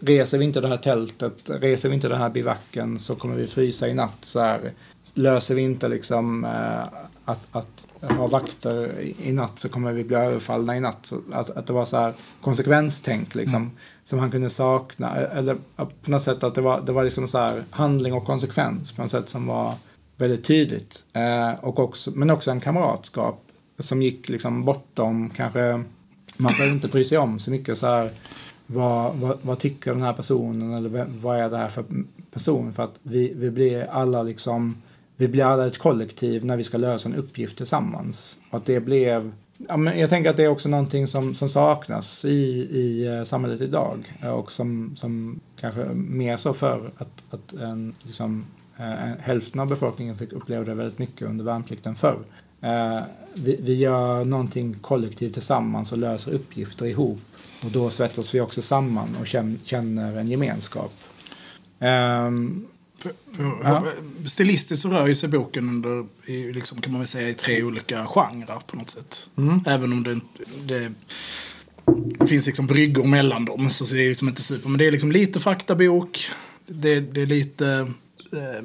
reser 0.00 0.38
vi 0.38 0.44
inte 0.44 0.60
det 0.60 0.68
här 0.68 0.76
tältet, 0.76 1.50
reser 1.60 1.88
vi 1.88 1.94
inte 1.94 2.08
den 2.08 2.20
här 2.20 2.30
bivacken 2.30 2.98
så 2.98 3.14
kommer 3.14 3.34
vi 3.34 3.46
frysa 3.46 3.88
i 3.88 3.94
natt. 3.94 4.18
Så 4.20 4.40
här, 4.40 4.72
löser 5.14 5.54
vi 5.54 5.62
inte 5.62 5.88
liksom 5.88 6.44
äh, 6.44 7.05
att, 7.26 7.48
att 7.52 7.86
ha 8.00 8.26
vakter 8.26 9.00
i 9.22 9.32
natt 9.32 9.58
så 9.58 9.68
kommer 9.68 9.92
vi 9.92 10.04
bli 10.04 10.16
överfallna 10.16 10.76
i 10.76 10.80
natt. 10.80 11.06
Så 11.06 11.20
att, 11.32 11.50
att 11.50 11.66
det 11.66 11.72
var 11.72 11.84
så 11.84 11.96
här 11.96 12.14
konsekvenstänk 12.40 13.34
liksom. 13.34 13.62
Mm. 13.62 13.76
Som 14.04 14.18
han 14.18 14.30
kunde 14.30 14.50
sakna. 14.50 15.16
Eller 15.16 15.56
på 15.76 16.10
något 16.10 16.22
sätt 16.22 16.44
att 16.44 16.54
det 16.54 16.60
var, 16.60 16.80
det 16.80 16.92
var 16.92 17.04
liksom 17.04 17.28
så 17.28 17.38
här 17.38 17.64
handling 17.70 18.14
och 18.14 18.24
konsekvens 18.24 18.92
på 18.92 19.02
något 19.02 19.10
sätt 19.10 19.28
som 19.28 19.46
var 19.46 19.74
väldigt 20.16 20.44
tydligt. 20.44 21.04
Eh, 21.12 21.64
och 21.64 21.78
också, 21.78 22.10
men 22.14 22.30
också 22.30 22.50
en 22.50 22.60
kamratskap 22.60 23.42
som 23.78 24.02
gick 24.02 24.28
liksom 24.28 24.64
bortom 24.64 25.30
kanske, 25.30 25.72
man 26.36 26.52
behöver 26.58 26.74
inte 26.74 26.88
bry 26.88 27.04
sig 27.04 27.18
om 27.18 27.38
så 27.38 27.50
mycket 27.50 27.78
så 27.78 27.86
här, 27.86 28.10
vad, 28.66 29.14
vad, 29.14 29.38
vad, 29.42 29.58
tycker 29.58 29.92
den 29.92 30.02
här 30.02 30.12
personen 30.12 30.74
eller 30.74 31.06
vad 31.20 31.36
är 31.36 31.50
det 31.50 31.56
här 31.56 31.68
för 31.68 31.84
person? 32.30 32.72
För 32.72 32.82
att 32.82 32.98
vi, 33.02 33.32
vi 33.36 33.50
blir 33.50 33.86
alla 33.90 34.22
liksom, 34.22 34.76
vi 35.16 35.28
blir 35.28 35.44
alla 35.44 35.66
ett 35.66 35.78
kollektiv 35.78 36.44
när 36.44 36.56
vi 36.56 36.64
ska 36.64 36.78
lösa 36.78 37.08
en 37.08 37.14
uppgift 37.14 37.56
tillsammans. 37.56 38.38
Och 38.50 38.56
att 38.56 38.66
det 38.66 38.80
blev, 38.80 39.32
ja, 39.68 39.76
men 39.76 39.98
jag 39.98 40.10
tänker 40.10 40.30
att 40.30 40.36
det 40.36 40.44
är 40.44 40.48
också 40.48 40.68
någonting 40.68 41.06
som, 41.06 41.34
som 41.34 41.48
saknas 41.48 42.24
i, 42.24 42.28
i 42.70 43.06
eh, 43.06 43.22
samhället 43.22 43.60
idag. 43.60 44.18
Och 44.34 44.52
som, 44.52 44.96
som 44.96 45.40
kanske 45.60 45.84
mer 45.94 46.36
så 46.36 46.54
för 46.54 46.90
att, 46.98 47.24
att 47.30 47.52
en 47.52 47.94
liksom, 48.02 48.44
Eh, 48.78 49.20
hälften 49.20 49.60
av 49.60 49.66
befolkningen 49.66 50.16
fick 50.16 50.32
uppleva 50.32 50.64
det 50.64 50.74
väldigt 50.74 50.98
mycket 50.98 51.28
under 51.28 51.44
värnplikten 51.44 51.94
förr. 51.94 52.18
Eh, 52.60 53.00
vi, 53.34 53.60
vi 53.62 53.74
gör 53.74 54.24
någonting 54.24 54.74
kollektivt 54.74 55.32
tillsammans 55.32 55.92
och 55.92 55.98
löser 55.98 56.32
uppgifter 56.32 56.86
ihop. 56.86 57.20
Och 57.64 57.70
då 57.70 57.90
svettas 57.90 58.34
vi 58.34 58.40
också 58.40 58.62
samman 58.62 59.16
och 59.20 59.26
känner 59.64 60.16
en 60.16 60.28
gemenskap. 60.28 60.92
Um, 61.78 62.66
ja. 63.62 63.84
Stilistiskt 64.26 64.82
så 64.82 64.88
rör 64.88 65.06
ju 65.06 65.14
sig 65.14 65.28
boken 65.28 65.68
under, 65.68 66.06
liksom, 66.52 66.80
kan 66.80 66.92
man 66.92 67.00
väl 67.00 67.08
säga, 67.08 67.28
i 67.28 67.34
tre 67.34 67.62
olika 67.62 68.06
genrer 68.06 68.60
på 68.66 68.76
något 68.76 68.90
sätt. 68.90 69.30
Mm. 69.36 69.60
Även 69.66 69.92
om 69.92 70.02
det, 70.02 70.20
det, 70.64 70.92
det, 72.18 72.26
finns 72.26 72.46
liksom 72.46 72.66
bryggor 72.66 73.04
mellan 73.04 73.44
dem 73.44 73.70
så 73.70 73.84
är 73.84 73.98
det 73.98 74.08
liksom 74.08 74.28
inte 74.28 74.42
super. 74.42 74.68
Men 74.68 74.78
det 74.78 74.86
är 74.86 74.92
liksom 74.92 75.12
lite 75.12 75.40
faktabok, 75.40 76.30
det, 76.66 77.00
det 77.00 77.22
är 77.22 77.26
lite 77.26 77.88
eh, 78.32 78.64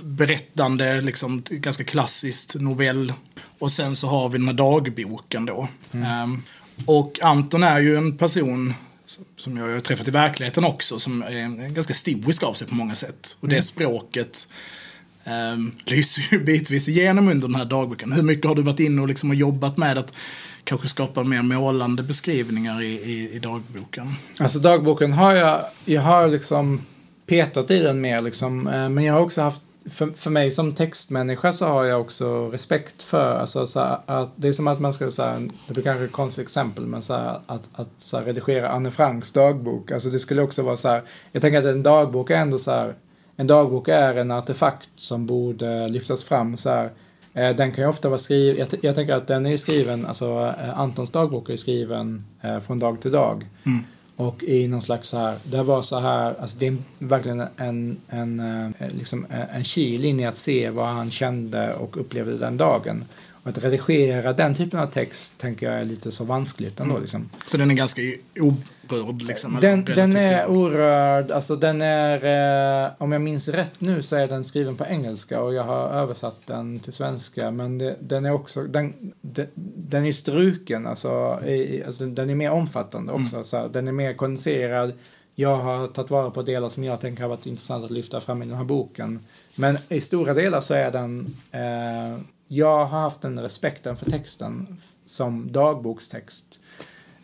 berättande, 0.00 1.00
liksom 1.00 1.42
ganska 1.48 1.84
klassiskt 1.84 2.54
novell. 2.54 3.12
Och 3.58 3.72
sen 3.72 3.96
så 3.96 4.08
har 4.08 4.28
vi 4.28 4.38
den 4.38 4.46
här 4.46 4.54
dagboken 4.54 5.46
då. 5.46 5.68
Um, 5.92 6.42
och 6.86 7.18
Anton 7.22 7.62
är 7.62 7.80
ju 7.80 7.96
en 7.96 8.18
person 8.18 8.74
som 9.36 9.56
jag 9.56 9.74
har 9.74 9.80
träffat 9.80 10.08
i 10.08 10.10
verkligheten 10.10 10.64
också, 10.64 10.98
som 10.98 11.22
är 11.22 11.68
ganska 11.68 11.94
stoisk 11.94 12.42
av 12.42 12.52
sig 12.52 12.68
på 12.68 12.74
många 12.74 12.94
sätt. 12.94 13.36
Och 13.40 13.48
det 13.48 13.62
språket 13.62 14.48
um, 15.52 15.72
lyser 15.84 16.22
ju 16.30 16.38
bitvis 16.44 16.88
igenom 16.88 17.28
under 17.28 17.48
den 17.48 17.56
här 17.56 17.64
dagboken. 17.64 18.12
Hur 18.12 18.22
mycket 18.22 18.46
har 18.46 18.54
du 18.54 18.62
varit 18.62 18.80
inne 18.80 19.02
och, 19.02 19.08
liksom 19.08 19.30
och 19.30 19.36
jobbat 19.36 19.76
med 19.76 19.98
att 19.98 20.16
kanske 20.64 20.88
skapa 20.88 21.22
mer 21.22 21.42
målande 21.42 22.02
beskrivningar 22.02 22.82
i, 22.82 22.86
i, 22.86 23.30
i 23.32 23.38
dagboken? 23.38 24.14
Alltså 24.38 24.58
dagboken 24.58 25.12
har 25.12 25.34
jag, 25.34 25.64
jag 25.84 26.02
har 26.02 26.28
liksom 26.28 26.80
petat 27.26 27.70
i 27.70 27.78
den 27.78 28.00
mer 28.00 28.20
liksom, 28.20 28.66
eh, 28.66 28.88
men 28.88 29.04
jag 29.04 29.14
har 29.14 29.20
också 29.20 29.42
haft 29.42 29.60
för, 29.90 30.10
för 30.10 30.30
mig 30.30 30.50
som 30.50 30.74
textmänniska 30.74 31.52
så 31.52 31.66
har 31.66 31.84
jag 31.84 32.00
också 32.00 32.48
respekt 32.48 33.02
för, 33.02 33.34
alltså 33.34 33.66
så 33.66 33.80
här, 33.80 33.98
att 34.06 34.30
det 34.36 34.48
är 34.48 34.52
som 34.52 34.68
att 34.68 34.80
man 34.80 34.92
skulle 34.92 35.10
säga, 35.10 35.40
det 35.66 35.74
blir 35.74 35.84
kanske 35.84 36.04
ett 36.04 36.12
konstigt 36.12 36.42
exempel, 36.42 36.86
men 36.86 37.02
så 37.02 37.14
här, 37.14 37.40
att, 37.46 37.68
att 37.72 37.88
så 37.98 38.16
här, 38.16 38.24
redigera 38.24 38.68
Anne 38.68 38.90
Franks 38.90 39.32
dagbok, 39.32 39.90
alltså 39.90 40.08
det 40.08 40.18
skulle 40.18 40.42
också 40.42 40.62
vara 40.62 40.76
så 40.76 40.88
här, 40.88 41.02
jag 41.32 41.42
tänker 41.42 41.58
att 41.58 41.64
en 41.64 41.82
dagbok 41.82 42.30
är 42.30 42.36
ändå 42.36 42.58
så 42.58 42.70
här, 42.70 42.94
en 43.36 43.46
dagbok 43.46 43.88
är 43.88 44.14
en 44.14 44.30
artefakt 44.30 44.90
som 44.94 45.26
borde 45.26 45.88
lyftas 45.88 46.24
fram 46.24 46.56
så 46.56 46.70
här, 46.70 46.90
eh, 47.34 47.56
den 47.56 47.72
kan 47.72 47.84
ju 47.84 47.90
ofta 47.90 48.08
vara 48.08 48.18
skriven, 48.18 48.58
jag, 48.58 48.84
jag, 48.84 48.94
tänker 48.94 49.14
att 49.14 49.26
den 49.26 49.46
är 49.46 49.56
skriven, 49.56 50.06
alltså 50.06 50.54
eh, 50.64 50.80
Antons 50.80 51.10
dagbok 51.10 51.50
är 51.50 51.56
skriven 51.56 52.24
eh, 52.40 52.60
från 52.60 52.78
dag 52.78 53.00
till 53.00 53.12
dag. 53.12 53.46
Mm. 53.66 53.84
Och 54.20 54.42
i 54.42 54.68
någon 54.68 54.82
slags 54.82 55.08
så 55.08 55.18
här, 55.18 55.36
det 55.44 55.62
var 55.62 55.82
så 55.82 55.98
här, 55.98 56.34
alltså 56.40 56.58
det 56.58 56.66
är 56.66 56.76
verkligen 56.98 57.42
en, 57.56 57.96
en, 58.08 58.40
eh, 58.78 58.88
liksom 58.88 59.26
eh, 59.30 59.56
en 59.56 59.64
kil 59.64 60.04
in 60.04 60.20
i 60.20 60.26
att 60.26 60.38
se 60.38 60.70
vad 60.70 60.86
han 60.86 61.10
kände 61.10 61.74
och 61.74 61.96
upplevde 61.96 62.38
den 62.38 62.56
dagen. 62.56 63.04
Att 63.50 63.64
redigera 63.64 64.32
den 64.32 64.54
typen 64.54 64.80
av 64.80 64.86
text 64.86 65.38
tänker 65.38 65.70
jag 65.70 65.80
är 65.80 65.84
lite 65.84 66.10
så 66.10 66.24
vanskligt 66.24 66.80
ändå. 66.80 66.92
Mm. 66.92 67.02
Liksom. 67.02 67.30
Så 67.46 67.56
den 67.56 67.70
är 67.70 67.74
ganska 67.74 68.02
orörd? 68.40 69.22
Liksom, 69.22 69.58
den, 69.60 69.84
den 69.84 70.16
är 70.16 70.46
orörd, 70.46 71.30
alltså 71.30 71.56
den 71.56 71.82
är, 71.82 72.84
eh, 72.84 72.90
om 72.98 73.12
jag 73.12 73.22
minns 73.22 73.48
rätt 73.48 73.80
nu 73.80 74.02
så 74.02 74.16
är 74.16 74.28
den 74.28 74.44
skriven 74.44 74.76
på 74.76 74.84
engelska 74.84 75.40
och 75.40 75.54
jag 75.54 75.64
har 75.64 75.88
översatt 75.88 76.36
den 76.46 76.80
till 76.80 76.92
svenska. 76.92 77.50
Men 77.50 77.78
det, 77.78 77.96
den 78.00 78.24
är 78.24 78.32
också, 78.32 78.62
den, 78.62 79.12
den, 79.20 79.46
den 79.74 80.06
är 80.06 80.12
struken, 80.12 80.86
alltså, 80.86 81.40
i, 81.46 81.82
alltså, 81.86 82.06
den 82.06 82.30
är 82.30 82.34
mer 82.34 82.50
omfattande 82.50 83.12
också. 83.12 83.36
Mm. 83.36 83.44
Så 83.44 83.68
den 83.68 83.88
är 83.88 83.92
mer 83.92 84.14
kondenserad. 84.14 84.92
Jag 85.34 85.56
har 85.56 85.86
tagit 85.86 86.10
vara 86.10 86.30
på 86.30 86.42
delar 86.42 86.68
som 86.68 86.84
jag 86.84 87.00
tänker 87.00 87.22
har 87.22 87.30
varit 87.30 87.46
intressant 87.46 87.84
att 87.84 87.90
lyfta 87.90 88.20
fram 88.20 88.42
i 88.42 88.46
den 88.46 88.56
här 88.56 88.64
boken. 88.64 89.20
Men 89.54 89.78
i 89.88 90.00
stora 90.00 90.34
delar 90.34 90.60
så 90.60 90.74
är 90.74 90.90
den 90.90 91.36
eh, 91.50 92.20
jag 92.52 92.84
har 92.84 93.00
haft 93.00 93.20
den 93.20 93.40
respekten 93.40 93.96
för 93.96 94.10
texten 94.10 94.76
som 95.04 95.52
dagbokstext. 95.52 96.60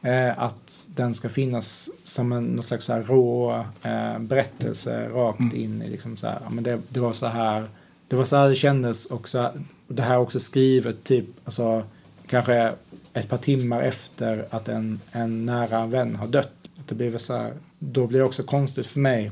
Eh, 0.02 0.38
att 0.38 0.88
den 0.94 1.14
ska 1.14 1.28
finnas 1.28 1.90
som 2.02 2.32
en 2.32 2.42
någon 2.42 2.62
slags 2.62 2.84
så 2.84 2.94
rå 2.94 3.64
eh, 3.82 4.18
berättelse 4.18 5.08
rakt 5.08 5.40
mm. 5.40 5.56
in 5.56 5.82
i 5.82 5.90
liksom 5.90 6.16
så 6.16 6.26
här, 6.26 6.38
men 6.50 6.64
det, 6.64 6.80
det, 6.88 7.00
var 7.00 7.12
så 7.12 7.26
här, 7.26 7.68
det 8.08 8.16
var 8.16 8.24
så 8.24 8.36
här 8.36 8.48
det 8.48 8.54
kändes 8.54 9.06
och 9.06 9.28
så, 9.28 9.50
det 9.88 10.02
här 10.02 10.18
också 10.18 10.40
skrivet 10.40 11.04
typ, 11.04 11.26
alltså 11.44 11.82
kanske 12.26 12.72
ett 13.12 13.28
par 13.28 13.38
timmar 13.38 13.82
efter 13.82 14.46
att 14.50 14.68
en, 14.68 15.00
en 15.12 15.46
nära 15.46 15.86
vän 15.86 16.16
har 16.16 16.26
dött. 16.26 16.52
Att 16.80 16.88
det 16.88 16.94
blev 16.94 17.18
så 17.18 17.36
här, 17.36 17.52
då 17.78 18.06
blir 18.06 18.18
det 18.18 18.24
också 18.24 18.42
konstigt 18.42 18.86
för 18.86 19.00
mig 19.00 19.30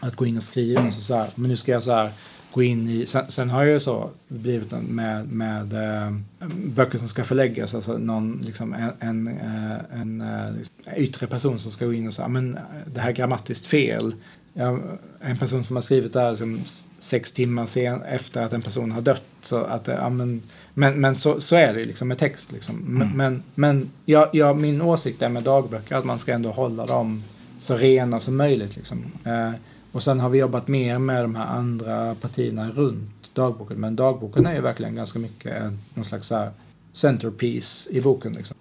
att 0.00 0.16
gå 0.16 0.26
in 0.26 0.36
och 0.36 0.42
skriva 0.42 0.80
mm. 0.80 0.92
så 0.92 1.14
här, 1.14 1.30
men 1.34 1.48
nu 1.48 1.56
ska 1.56 1.72
jag 1.72 1.82
så 1.82 1.92
här 1.92 2.10
gå 2.56 2.62
in 2.62 2.88
i, 2.88 3.06
sen, 3.06 3.24
sen 3.28 3.50
har 3.50 3.64
ju 3.64 3.80
så 3.80 4.10
blivit 4.28 4.72
med, 4.88 5.32
med 5.32 5.72
äh, 5.72 6.48
böcker 6.48 6.98
som 6.98 7.08
ska 7.08 7.24
förläggas, 7.24 7.74
alltså 7.74 7.98
någon, 7.98 8.42
liksom 8.44 8.72
en, 8.74 8.92
en, 9.00 9.28
äh, 9.28 10.00
en 10.00 10.20
äh, 10.20 11.02
yttre 11.02 11.26
person 11.26 11.58
som 11.58 11.70
ska 11.70 11.86
gå 11.86 11.92
in 11.92 12.06
och 12.06 12.14
säga, 12.14 12.28
men 12.28 12.58
det 12.86 13.00
här 13.00 13.08
är 13.08 13.14
grammatiskt 13.14 13.66
fel. 13.66 14.14
Ja, 14.54 14.78
en 15.20 15.36
person 15.36 15.64
som 15.64 15.76
har 15.76 15.80
skrivit 15.80 16.12
det 16.12 16.20
här 16.20 16.30
liksom 16.30 16.60
sex 16.98 17.32
timmar 17.32 17.66
sen, 17.66 18.02
efter 18.02 18.42
att 18.42 18.52
en 18.52 18.62
person 18.62 18.92
har 18.92 19.00
dött. 19.00 19.22
Så 19.40 19.56
att, 19.56 19.86
ja, 19.86 20.08
men 20.08 20.42
men, 20.74 21.00
men 21.00 21.16
så, 21.16 21.40
så 21.40 21.56
är 21.56 21.74
det 21.74 21.84
liksom 21.84 22.08
med 22.08 22.18
text. 22.18 22.52
Liksom. 22.52 22.76
Mm. 22.76 23.16
Men, 23.16 23.42
men 23.54 23.90
ja, 24.04 24.30
ja, 24.32 24.54
min 24.54 24.82
åsikt 24.82 25.22
är 25.22 25.28
med 25.28 25.42
dagböcker 25.42 25.96
att 25.96 26.04
man 26.04 26.18
ska 26.18 26.32
ändå 26.32 26.50
hålla 26.50 26.86
dem 26.86 27.22
så 27.58 27.76
rena 27.76 28.20
som 28.20 28.36
möjligt. 28.36 28.76
Liksom. 28.76 29.04
Eh, 29.24 29.50
och 29.96 30.02
sen 30.02 30.20
har 30.20 30.28
vi 30.28 30.38
jobbat 30.38 30.68
mer 30.68 30.98
med 30.98 31.24
de 31.24 31.34
här 31.34 31.46
andra 31.46 32.14
partierna 32.14 32.70
runt 32.70 33.30
dagboken. 33.34 33.80
Men 33.80 33.96
dagboken 33.96 34.46
är 34.46 34.54
ju 34.54 34.60
verkligen 34.60 34.94
ganska 34.94 35.18
mycket 35.18 35.72
någon 35.94 36.04
slags 36.04 36.30
här 36.30 36.50
centerpiece 36.92 37.88
i 37.90 38.00
boken. 38.00 38.32
Liksom. 38.32 38.56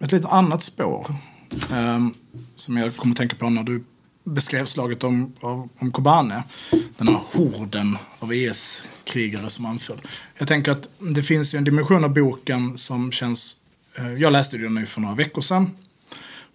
Ett 0.00 0.12
lite 0.12 0.28
annat 0.28 0.62
spår 0.62 1.14
um, 1.72 2.14
som 2.54 2.76
jag 2.76 2.96
kommer 2.96 3.12
att 3.12 3.18
tänka 3.18 3.36
på 3.36 3.50
när 3.50 3.62
du 3.62 3.84
beskrev 4.24 4.64
slaget 4.64 5.04
om, 5.04 5.32
om, 5.40 5.68
om 5.78 5.92
Kobane. 5.92 6.42
Den 6.96 7.08
här 7.08 7.20
horden 7.32 7.96
av 8.18 8.32
e 8.32 8.36
IS-krigare 8.36 9.50
som 9.50 9.66
anföll. 9.66 10.00
Jag 10.38 10.48
tänker 10.48 10.72
att 10.72 10.88
det 10.98 11.22
finns 11.22 11.54
ju 11.54 11.58
en 11.58 11.64
dimension 11.64 12.04
av 12.04 12.14
boken 12.14 12.78
som 12.78 13.12
känns... 13.12 13.56
Uh, 13.98 14.14
jag 14.14 14.32
läste 14.32 14.56
den 14.56 14.74
nu 14.74 14.86
för 14.86 15.00
några 15.00 15.14
veckor 15.14 15.42
sedan. 15.42 15.70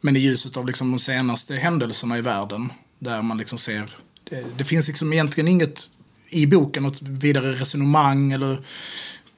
Men 0.02 0.16
i 0.16 0.20
ljuset 0.20 0.58
av 0.58 0.66
liksom 0.66 0.92
de 0.92 1.00
senaste 1.00 1.56
händelserna 1.56 2.18
i 2.18 2.22
världen 2.22 2.70
där 3.00 3.22
man 3.22 3.38
liksom 3.38 3.58
ser, 3.58 3.90
det, 4.24 4.46
det 4.58 4.64
finns 4.64 4.88
liksom 4.88 5.14
egentligen 5.14 5.48
inget 5.48 5.90
i 6.30 6.48
boken 6.48 6.84
något 6.84 7.02
vidare 7.02 7.52
resonemang 7.52 8.32
eller 8.32 8.60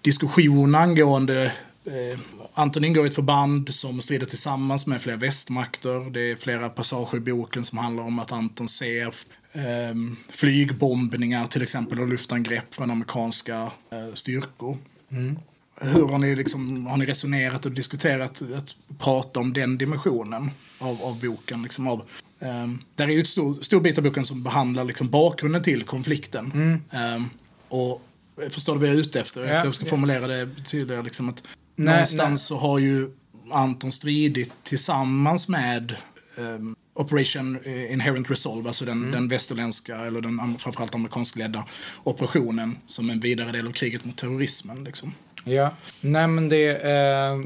diskussion 0.02 0.76
angående 0.76 1.54
eh, 1.86 2.20
Anton 2.54 2.86
ingår 2.86 3.06
i 3.06 3.10
ett 3.10 3.16
förband 3.16 3.74
som 3.74 4.02
strider 4.02 4.26
tillsammans 4.26 4.88
med 4.88 5.02
flera 5.02 5.18
västmakter. 5.18 6.12
Det 6.12 6.32
är 6.32 6.36
flera 6.36 6.70
passager 6.70 7.18
i 7.18 7.22
boken 7.22 7.64
som 7.64 7.78
handlar 7.78 8.04
om 8.04 8.20
att 8.20 8.32
Anton 8.32 8.68
ser 8.68 9.08
eh, 9.52 9.96
flygbombningar 10.30 11.48
till 11.48 11.62
exempel 11.62 12.00
och 12.00 12.08
luftangrepp 12.08 12.76
från 12.76 12.92
amerikanska 12.92 13.72
eh, 13.90 14.14
styrkor. 14.14 14.78
Mm. 15.12 15.40
Hur 15.82 16.08
har 16.08 16.18
ni, 16.18 16.36
liksom, 16.36 16.86
har 16.86 16.98
ni 16.98 17.06
resonerat 17.06 17.66
och 17.66 17.72
diskuterat 17.72 18.42
att 18.58 18.76
prata 19.00 19.40
om 19.40 19.54
den 19.54 19.78
dimensionen 19.78 20.52
av, 20.80 21.02
av 21.02 21.20
boken? 21.20 21.64
Liksom 21.64 21.88
av 21.88 22.04
Um, 22.44 22.84
där 22.96 23.08
är 23.08 23.12
ju 23.12 23.22
ett 23.22 23.28
stor, 23.28 23.62
stor 23.62 23.82
bit 23.82 23.98
av 23.98 24.04
boken 24.04 24.26
som 24.26 24.44
behandlar 24.44 24.84
liksom 24.84 25.10
bakgrunden 25.10 25.64
till 25.64 25.84
konflikten. 25.84 26.52
Mm. 26.92 27.16
Um, 27.16 27.30
och 27.70 28.02
förstår 28.50 28.74
du 28.74 28.80
vad 28.80 28.90
jag 28.90 28.96
är 28.96 29.00
ute 29.00 29.20
efter? 29.20 29.46
Ja, 29.46 29.66
jag 29.66 29.76
ska, 29.76 29.86
formulera 29.86 30.28
det 30.28 30.50
tydligare. 30.66 31.04
Liksom 31.04 31.30
att 31.30 31.44
nej, 31.76 31.94
någonstans 31.94 32.40
nej. 32.40 32.48
så 32.48 32.58
har 32.58 32.80
ju 32.80 33.10
Anton 33.52 33.92
stridit 33.92 34.52
tillsammans 34.64 35.48
med 35.48 35.96
um, 36.38 36.76
Operation 36.94 37.60
eh, 37.64 37.94
Inherent 37.94 38.30
Resolve, 38.30 38.70
alltså 38.70 38.86
den, 38.86 38.98
mm. 38.98 39.12
den 39.12 39.28
västerländska 39.28 39.98
eller 39.98 40.22
den 40.22 40.58
framförallt 40.58 40.96
amerikanskledda 40.96 41.66
operationen 42.04 42.78
som 42.86 43.10
en 43.10 43.20
vidare 43.20 43.52
del 43.52 43.68
av 43.68 43.72
kriget 43.72 44.06
mot 44.06 44.18
terrorismen. 44.18 44.84
Liksom. 44.84 45.14
Ja, 45.44 45.70
nej 46.02 46.28
men 46.28 46.50
det, 46.50 46.70
eh, 46.70 47.40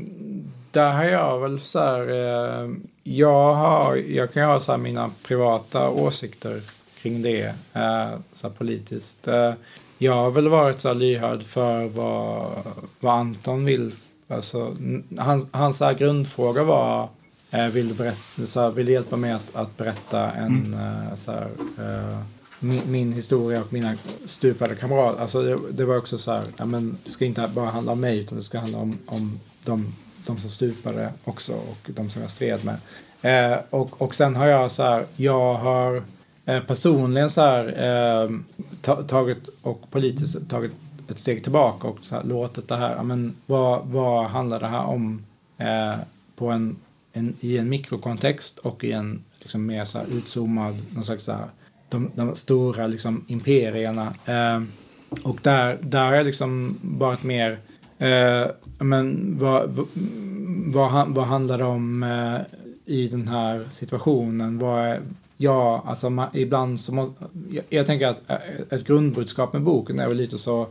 där 0.71 0.91
har 0.91 1.03
jag 1.03 1.39
väl 1.39 1.59
så 1.59 1.79
här, 1.79 2.01
eh, 2.09 2.69
jag, 3.03 3.53
har, 3.53 3.95
jag 3.95 4.33
kan 4.33 4.45
ha 4.45 4.59
så 4.59 4.71
här 4.71 4.79
mina 4.79 5.11
privata 5.23 5.89
åsikter 5.89 6.61
kring 7.01 7.21
det, 7.21 7.53
eh, 7.73 8.19
så 8.33 8.49
politiskt. 8.49 9.27
Eh, 9.27 9.53
jag 9.97 10.13
har 10.13 10.31
väl 10.31 10.49
varit 10.49 10.79
så 10.79 10.87
här 10.87 10.95
lyhörd 10.95 11.43
för 11.43 11.85
vad, 11.85 12.51
vad 12.99 13.13
Anton 13.13 13.65
vill. 13.65 13.91
Alltså, 14.27 14.75
hans, 15.17 15.47
hans 15.51 15.79
här 15.79 15.93
grundfråga 15.93 16.63
var 16.63 17.09
eh, 17.51 17.67
vill, 17.67 17.93
berätta, 17.93 18.45
så 18.45 18.61
här, 18.61 18.71
vill 18.71 18.89
hjälpa 18.89 19.17
mig 19.17 19.31
att, 19.31 19.55
att 19.55 19.77
berätta 19.77 20.31
en 20.31 20.73
mm. 20.73 20.73
Eh, 20.73 21.15
så 21.15 21.31
här, 21.31 21.49
eh, 21.79 22.19
min, 22.59 22.81
min, 22.85 23.13
historia 23.13 23.61
och 23.61 23.73
mina 23.73 23.95
stupade 24.25 24.75
kamrater. 24.75 25.21
Alltså 25.21 25.41
det, 25.41 25.59
det, 25.71 25.85
var 25.85 25.97
också 25.97 26.17
så 26.17 26.31
här, 26.31 26.43
ja, 26.57 26.65
men 26.65 26.97
det 27.03 27.11
ska 27.11 27.25
inte 27.25 27.49
bara 27.53 27.69
handla 27.69 27.91
om 27.91 28.01
mig 28.01 28.19
utan 28.19 28.37
det 28.37 28.43
ska 28.43 28.59
handla 28.59 28.77
om, 28.77 28.97
om 29.05 29.39
de 29.63 29.93
de 30.25 30.37
som 30.37 30.49
stupade 30.49 31.13
också 31.23 31.53
och 31.53 31.89
de 31.95 32.09
som 32.09 32.21
jag 32.21 32.31
stred 32.31 32.59
med. 32.65 32.77
Eh, 33.21 33.59
och, 33.69 34.01
och 34.01 34.15
sen 34.15 34.35
har 34.35 34.47
jag 34.47 34.71
så 34.71 34.83
här, 34.83 35.05
jag 35.15 35.55
har 35.55 36.03
eh, 36.45 36.59
personligen 36.59 37.29
så 37.29 37.41
här 37.41 37.65
eh, 38.23 38.29
tagit 39.07 39.49
och 39.61 39.91
politiskt 39.91 40.49
tagit 40.49 40.71
ett 41.09 41.19
steg 41.19 41.43
tillbaka 41.43 41.87
och 41.87 41.97
så 42.01 42.15
här, 42.15 42.23
låtit 42.23 42.67
det 42.67 42.75
här, 42.75 43.03
men 43.03 43.35
vad, 43.45 43.87
vad 43.87 44.25
handlar 44.25 44.59
det 44.59 44.67
här 44.67 44.85
om 44.85 45.25
eh, 45.57 45.95
på 46.35 46.49
en, 46.49 46.77
en, 47.13 47.35
i 47.39 47.57
en 47.57 47.69
mikrokontext 47.69 48.57
och 48.57 48.83
i 48.83 48.91
en 48.91 49.23
liksom 49.39 49.65
mer 49.65 49.85
så 49.85 49.97
här 49.97 50.07
utzoomad, 50.07 50.75
någon 50.93 51.03
slags 51.03 51.23
så 51.23 51.31
här, 51.31 51.47
de, 51.95 52.11
de 52.15 52.35
stora 52.35 52.87
liksom 52.87 53.25
imperierna. 53.27 54.13
Eh, 54.25 54.61
och 55.23 55.39
där, 55.41 55.77
där 55.81 56.05
har 56.05 56.13
jag 56.13 56.25
liksom 56.25 56.79
varit 56.81 57.23
mer 57.23 57.57
Eh, 57.97 58.47
men 58.79 59.37
vad, 59.37 59.87
vad, 60.73 61.07
vad 61.07 61.25
handlar 61.25 61.57
det 61.57 61.63
om 61.63 62.03
eh, 62.03 62.41
i 62.85 63.07
den 63.07 63.27
här 63.27 63.65
situationen? 63.69 64.59
Vad 64.59 64.85
är, 64.85 65.01
ja, 65.37 65.83
alltså 65.85 66.09
man, 66.09 66.27
ibland 66.33 66.79
så 66.79 66.93
må, 66.93 67.13
jag, 67.49 67.65
jag 67.69 67.85
tänker 67.85 68.07
att 68.07 68.29
eh, 68.29 68.37
ett 68.69 68.87
grundbudskap 68.87 69.53
med 69.53 69.61
boken 69.61 69.99
är 69.99 70.07
väl 70.07 70.17
lite 70.17 70.37
så 70.37 70.67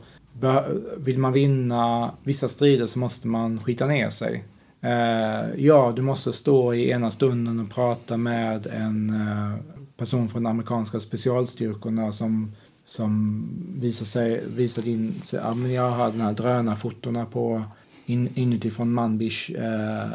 vill 0.97 1.19
man 1.19 1.33
vinna 1.33 2.11
vissa 2.23 2.49
strider 2.49 2.87
så 2.87 2.99
måste 2.99 3.29
man 3.29 3.61
skita 3.61 3.87
ner 3.87 4.09
sig. 4.09 4.45
Uh, 4.85 5.61
ja, 5.65 5.93
du 5.97 6.03
måste 6.03 6.33
stå 6.33 6.75
i 6.75 6.91
ena 6.91 7.11
stunden 7.11 7.61
och 7.61 7.71
prata 7.71 8.17
med 8.17 8.67
en 8.67 9.11
uh, 9.11 9.55
person 9.97 10.29
från 10.29 10.47
amerikanska 10.47 11.01
specialstyrkorna 11.01 12.13
som, 12.13 12.53
som 12.85 13.45
visar, 13.79 14.07
sig, 14.07 14.45
visade 14.47 14.91
in 14.91 15.23
sig. 15.23 15.41
Ja, 15.43 15.55
men 15.55 15.73
jag 15.73 15.91
har 15.91 16.11
den 16.11 16.21
här 16.21 16.33
drönarfotona 16.33 17.27
på 17.27 17.65
in, 18.07 18.29
inuti 18.35 18.71
från 18.71 18.93
Manbish. 18.93 19.51
Eh, 19.51 20.09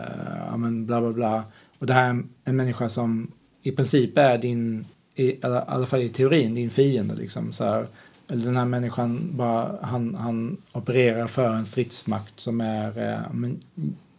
ja, 0.47 0.57
men 0.57 0.85
bla 0.85 1.01
bla 1.01 1.11
bla. 1.11 1.43
Och 1.79 1.87
det 1.87 1.93
här 1.93 2.09
är 2.09 2.23
en 2.45 2.55
människa 2.55 2.89
som 2.89 3.31
i 3.61 3.71
princip 3.71 4.17
är 4.17 4.37
din, 4.37 4.85
i 5.15 5.37
alla 5.43 5.85
fall 5.85 6.01
i 6.01 6.09
teorin, 6.09 6.53
din 6.53 6.69
fiende. 6.69 7.15
Liksom, 7.15 7.51
så 7.51 7.63
här. 7.63 7.87
Eller 8.27 8.45
den 8.45 8.57
här 8.57 8.65
människan 8.65 9.29
bara, 9.31 9.79
han, 9.81 10.15
han 10.15 10.57
opererar 10.71 11.27
för 11.27 11.53
en 11.53 11.65
stridsmakt 11.65 12.39
som 12.39 12.61
är 12.61 13.11
eh, 13.11 13.33
men, 13.33 13.59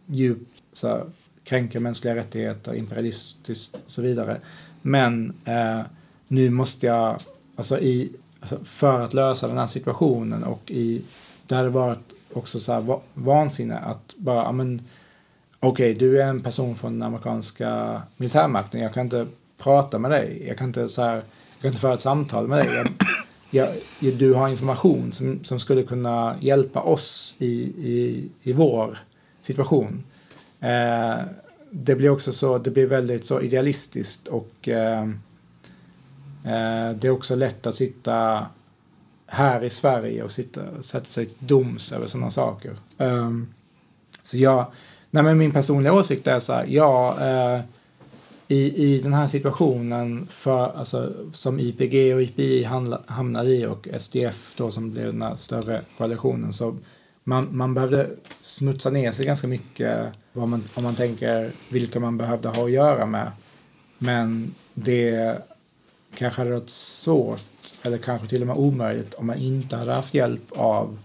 djupt 0.06 0.62
så 0.72 0.88
här, 0.88 1.04
kränker 1.44 1.80
mänskliga 1.80 2.14
rättigheter, 2.14 2.74
imperialistiskt 2.74 3.74
och 3.74 3.90
så 3.90 4.02
vidare. 4.02 4.40
Men 4.82 5.32
eh, 5.44 5.80
nu 6.28 6.50
måste 6.50 6.86
jag, 6.86 7.20
alltså, 7.56 7.78
i, 7.78 8.12
alltså, 8.40 8.58
för 8.64 9.00
att 9.00 9.14
lösa 9.14 9.48
den 9.48 9.58
här 9.58 9.66
situationen 9.66 10.44
och 10.44 10.70
i, 10.70 11.04
det 11.46 11.54
hade 11.54 11.68
varit 11.68 12.12
också 12.32 12.58
så 12.58 12.72
här 12.72 13.00
vansinne 13.14 13.78
att 13.78 14.14
bara, 14.16 14.42
ja 14.42 14.52
men 14.52 14.82
okej, 15.60 15.92
okay, 15.92 16.08
du 16.08 16.22
är 16.22 16.26
en 16.26 16.40
person 16.40 16.74
från 16.74 16.92
den 16.92 17.02
amerikanska 17.02 18.02
militärmakten, 18.16 18.80
jag 18.80 18.94
kan 18.94 19.02
inte 19.02 19.26
prata 19.58 19.98
med 19.98 20.10
dig, 20.10 20.44
jag 20.48 20.58
kan 20.58 20.66
inte, 20.66 20.88
så 20.88 21.02
här, 21.02 21.14
jag 21.14 21.60
kan 21.60 21.68
inte 21.68 21.80
föra 21.80 21.94
ett 21.94 22.00
samtal 22.00 22.48
med 22.48 22.58
dig. 22.58 22.68
Jag, 23.50 23.68
jag, 24.00 24.14
du 24.14 24.34
har 24.34 24.48
information 24.48 25.12
som, 25.12 25.44
som 25.44 25.58
skulle 25.58 25.82
kunna 25.82 26.36
hjälpa 26.40 26.80
oss 26.80 27.36
i, 27.38 27.52
i, 27.62 28.30
i 28.42 28.52
vår 28.52 28.98
situation. 29.40 30.04
Eh, 30.60 31.20
det 31.70 31.94
blir 31.94 32.10
också 32.10 32.32
så, 32.32 32.58
det 32.58 32.70
blir 32.70 32.86
väldigt 32.86 33.24
så 33.24 33.40
idealistiskt 33.40 34.28
och 34.28 34.68
eh, 34.68 35.02
eh, 36.44 36.90
det 36.94 37.04
är 37.04 37.10
också 37.10 37.34
lätt 37.34 37.66
att 37.66 37.74
sitta 37.74 38.46
här 39.26 39.64
i 39.64 39.70
Sverige 39.70 40.22
och 40.22 40.32
sitta, 40.32 40.82
sätta 40.82 41.06
sig 41.06 41.26
till 41.26 41.46
doms 41.46 41.92
över 41.92 42.06
sådana 42.06 42.30
saker. 42.30 42.76
Um, 42.98 43.54
så 44.22 44.38
jag, 44.38 44.66
nej 45.10 45.22
men 45.22 45.38
min 45.38 45.52
personliga 45.52 45.92
åsikt 45.92 46.26
är 46.26 46.40
så 46.40 46.52
här, 46.52 46.66
ja, 46.68 47.18
eh, 47.20 47.60
i, 48.48 48.84
i 48.84 48.98
den 48.98 49.12
här 49.12 49.26
situationen 49.26 50.26
för, 50.30 50.76
alltså, 50.76 51.12
som 51.32 51.60
IPG 51.60 52.14
och 52.14 52.22
IPI 52.22 52.64
hamnar 53.06 53.44
i 53.44 53.66
och 53.66 53.88
SDF 53.98 54.52
då 54.56 54.70
som 54.70 54.90
blev 54.90 55.12
den 55.12 55.22
här 55.22 55.36
större 55.36 55.82
koalitionen 55.98 56.52
så 56.52 56.76
man, 57.30 57.48
man 57.50 57.74
behövde 57.74 58.10
smutsa 58.40 58.90
ner 58.90 59.12
sig 59.12 59.26
ganska 59.26 59.48
mycket 59.48 60.12
vad 60.32 60.48
man, 60.48 60.64
om 60.74 60.82
man 60.82 60.94
tänker 60.94 61.50
vilka 61.72 62.00
man 62.00 62.16
behövde 62.16 62.48
ha 62.48 62.64
att 62.64 62.70
göra 62.70 63.06
med. 63.06 63.30
Men 63.98 64.54
det 64.74 65.38
kanske 66.14 66.40
hade 66.40 66.50
varit 66.50 66.70
svårt 66.70 67.42
eller 67.82 67.98
kanske 67.98 68.28
till 68.28 68.40
och 68.40 68.46
med 68.46 68.56
omöjligt 68.56 69.14
om 69.14 69.26
man 69.26 69.36
inte 69.36 69.76
hade 69.76 69.92
haft 69.92 70.14
hjälp 70.14 70.52
av 70.52 70.98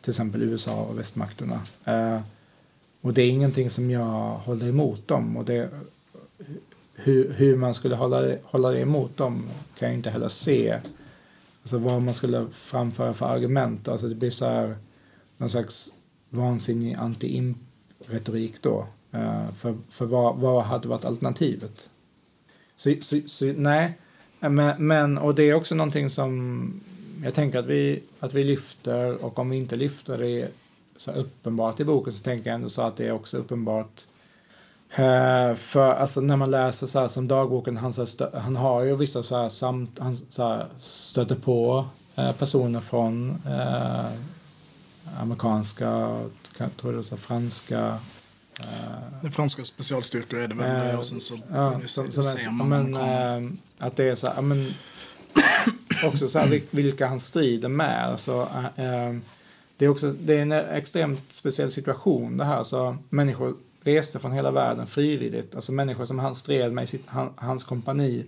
till 0.00 0.10
exempel 0.10 0.42
USA 0.42 0.74
och 0.74 0.98
västmakterna. 0.98 1.60
Eh, 1.84 2.20
och 3.00 3.14
det 3.14 3.22
är 3.22 3.30
ingenting 3.30 3.70
som 3.70 3.90
jag 3.90 4.34
håller 4.34 4.68
emot 4.68 5.08
dem. 5.08 5.36
Och 5.36 5.44
det, 5.44 5.68
hur, 6.94 7.32
hur 7.32 7.56
man 7.56 7.74
skulle 7.74 7.96
hålla 7.96 8.20
det, 8.20 8.38
hålla 8.44 8.70
det 8.70 8.80
emot 8.80 9.16
dem 9.16 9.48
kan 9.78 9.88
jag 9.88 9.96
inte 9.96 10.10
heller 10.10 10.28
se. 10.28 10.78
Alltså 11.62 11.78
vad 11.78 12.02
man 12.02 12.14
skulle 12.14 12.46
framföra 12.52 13.14
för 13.14 13.26
argument. 13.26 13.88
Alltså 13.88 14.08
det 14.08 14.14
blir 14.14 14.30
så 14.30 14.46
här 14.46 14.76
någon 15.42 15.50
slags 15.50 15.92
vansinnig 16.30 16.94
anti-imp-retorik 16.94 18.62
då. 18.62 18.86
Eh, 19.12 19.50
för 19.58 19.76
för 19.88 20.06
vad, 20.06 20.36
vad 20.36 20.64
hade 20.64 20.88
varit 20.88 21.04
alternativet? 21.04 21.90
Så, 22.76 22.94
så, 23.00 23.20
så 23.26 23.44
nej, 23.44 23.98
eh, 24.40 24.50
men, 24.50 24.86
men, 24.86 25.18
och 25.18 25.34
det 25.34 25.42
är 25.42 25.54
också 25.54 25.74
någonting 25.74 26.10
som 26.10 26.80
jag 27.24 27.34
tänker 27.34 27.58
att 27.58 27.66
vi, 27.66 28.02
att 28.20 28.34
vi 28.34 28.44
lyfter 28.44 29.24
och 29.24 29.38
om 29.38 29.50
vi 29.50 29.56
inte 29.56 29.76
lyfter 29.76 30.18
det 30.18 30.48
så 30.96 31.10
uppenbart 31.12 31.80
i 31.80 31.84
boken 31.84 32.12
så 32.12 32.24
tänker 32.24 32.50
jag 32.50 32.54
ändå 32.54 32.68
så 32.68 32.82
att 32.82 32.96
det 32.96 33.08
är 33.08 33.12
också 33.12 33.38
uppenbart 33.38 34.06
Uh, 34.98 35.54
för 35.54 35.94
alltså 35.94 36.20
när 36.20 36.36
man 36.36 36.50
läser 36.50 36.86
så 36.86 37.00
här 37.00 37.08
som 37.08 37.28
dagboken, 37.28 37.76
han, 37.76 37.92
så 37.92 38.02
här, 38.02 38.40
han 38.40 38.56
har 38.56 38.82
ju 38.82 38.96
vissa 38.96 39.22
så 39.22 39.36
här 39.36 39.48
samt, 39.48 39.98
han 39.98 40.14
så 40.14 40.48
här, 40.48 40.66
stöter 40.76 41.34
på 41.34 41.86
uh, 42.18 42.32
personer 42.32 42.80
från 42.80 43.30
uh, 43.46 44.06
amerikanska, 45.20 46.20
tror 46.76 46.92
det 46.92 47.02
så 47.02 47.16
franska. 47.16 47.98
Uh, 49.24 49.30
franska 49.30 49.64
specialstyrkor 49.64 50.40
är 50.40 50.48
det 50.48 50.54
väl, 50.54 50.98
och 50.98 51.06
sen 51.06 51.20
så, 51.20 51.38
ja, 51.52 51.80
så, 51.86 52.12
så, 52.12 52.22
ser 52.22 52.50
man 52.50 52.68
men, 52.68 53.58
att 53.78 53.96
det 53.96 54.04
är 54.04 54.14
så 54.14 54.26
här, 54.26 54.42
men 54.42 54.74
också 56.04 56.28
så 56.28 56.38
här 56.38 56.62
vilka 56.70 57.06
han 57.06 57.20
strider 57.20 57.68
med. 57.68 58.08
Alltså, 58.08 58.48
det 59.76 59.84
är 59.84 59.88
också 59.88 60.10
det 60.10 60.34
är 60.34 60.42
en 60.42 60.52
extremt 60.52 61.32
speciell 61.32 61.72
situation 61.72 62.36
det 62.36 62.44
här. 62.44 62.62
Så 62.62 62.96
människor 63.08 63.56
reste 63.84 64.18
från 64.18 64.32
hela 64.32 64.50
världen 64.50 64.86
frivilligt. 64.86 65.54
Alltså 65.54 65.72
människor 65.72 66.04
som 66.04 66.18
han 66.18 66.34
stred 66.34 66.72
med 66.72 66.84
i 66.84 66.86
sitt, 66.86 67.06
han, 67.06 67.30
hans 67.36 67.64
kompani 67.64 68.24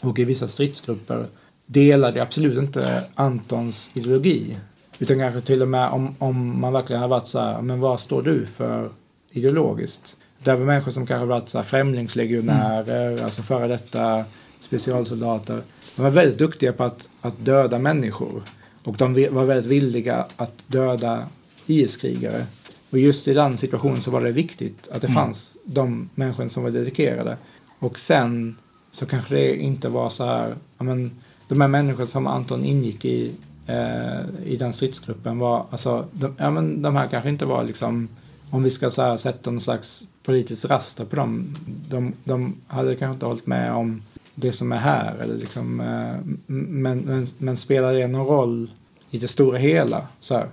och 0.00 0.18
i 0.18 0.24
vissa 0.24 0.48
stridsgrupper 0.48 1.26
delade 1.66 2.22
absolut 2.22 2.58
inte 2.58 3.04
Antons 3.14 3.90
ideologi. 3.94 4.56
Utan 4.98 5.18
kanske 5.18 5.40
till 5.40 5.62
och 5.62 5.68
med 5.68 5.90
om, 5.90 6.14
om 6.18 6.60
man 6.60 6.72
verkligen 6.72 7.02
har 7.02 7.08
varit 7.08 7.26
så 7.26 7.40
här, 7.40 7.62
men 7.62 7.80
vad 7.80 8.00
står 8.00 8.22
du 8.22 8.46
för 8.46 8.90
ideologiskt? 9.30 10.16
Det 10.42 10.54
var 10.54 10.66
människor 10.66 10.90
som 10.90 11.06
kanske 11.06 11.26
varit 11.26 11.48
så 11.48 11.58
här 11.58 11.64
främlingslegionärer, 11.64 13.12
mm. 13.12 13.24
alltså 13.24 13.42
före 13.42 13.68
detta 13.68 14.24
specialsoldater. 14.60 15.62
De 15.96 16.02
var 16.02 16.10
väldigt 16.10 16.38
duktiga 16.38 16.72
på 16.72 16.84
att, 16.84 17.08
att 17.20 17.44
döda 17.44 17.78
människor. 17.78 18.42
Och 18.84 18.96
de 18.96 19.28
var 19.30 19.44
väldigt 19.44 19.66
villiga 19.66 20.26
att 20.36 20.52
döda 20.66 21.26
IS-krigare. 21.66 22.46
Och 22.90 22.98
just 22.98 23.28
i 23.28 23.34
den 23.34 23.56
situationen 23.56 24.00
så 24.00 24.10
var 24.10 24.22
det 24.22 24.32
viktigt 24.32 24.88
att 24.92 25.00
det 25.00 25.08
mm. 25.08 25.14
fanns 25.14 25.56
de 25.64 26.10
människor 26.14 26.48
som 26.48 26.62
var 26.62 26.70
dedikerade. 26.70 27.36
Och 27.78 27.98
sen 27.98 28.56
så 28.90 29.06
kanske 29.06 29.34
det 29.34 29.56
inte 29.56 29.88
var 29.88 30.08
så 30.08 30.24
här, 30.24 30.54
men 30.78 31.10
de 31.48 31.60
här 31.60 31.68
människorna 31.68 32.06
som 32.06 32.26
Anton 32.26 32.64
ingick 32.64 33.04
i, 33.04 33.32
Eh, 33.68 34.20
i 34.44 34.56
den 34.56 34.72
stridsgruppen 34.72 35.38
var, 35.38 35.66
alltså, 35.70 36.04
de, 36.12 36.34
ja 36.38 36.50
men 36.50 36.82
de 36.82 36.96
här 36.96 37.08
kanske 37.08 37.28
inte 37.28 37.44
var 37.44 37.64
liksom, 37.64 38.08
om 38.50 38.62
vi 38.62 38.70
ska 38.70 38.90
så 38.90 39.02
här, 39.02 39.16
sätta 39.16 39.50
någon 39.50 39.60
slags 39.60 40.08
politisk 40.22 40.70
raster 40.70 41.04
på 41.04 41.16
dem, 41.16 41.56
de, 41.88 42.12
de 42.24 42.56
hade 42.66 42.96
kanske 42.96 43.14
inte 43.14 43.26
hållit 43.26 43.46
med 43.46 43.72
om 43.72 44.02
det 44.34 44.52
som 44.52 44.72
är 44.72 44.76
här, 44.76 45.14
eller 45.20 45.34
liksom, 45.34 45.80
eh, 45.80 46.34
men, 46.46 46.98
men, 46.98 47.26
men 47.38 47.56
spelar 47.56 47.92
det 47.92 48.06
någon 48.06 48.26
roll 48.26 48.70
i 49.10 49.18
det 49.18 49.28
stora 49.28 49.58
hela? 49.58 50.06
Så 50.20 50.34
här, 50.34 50.46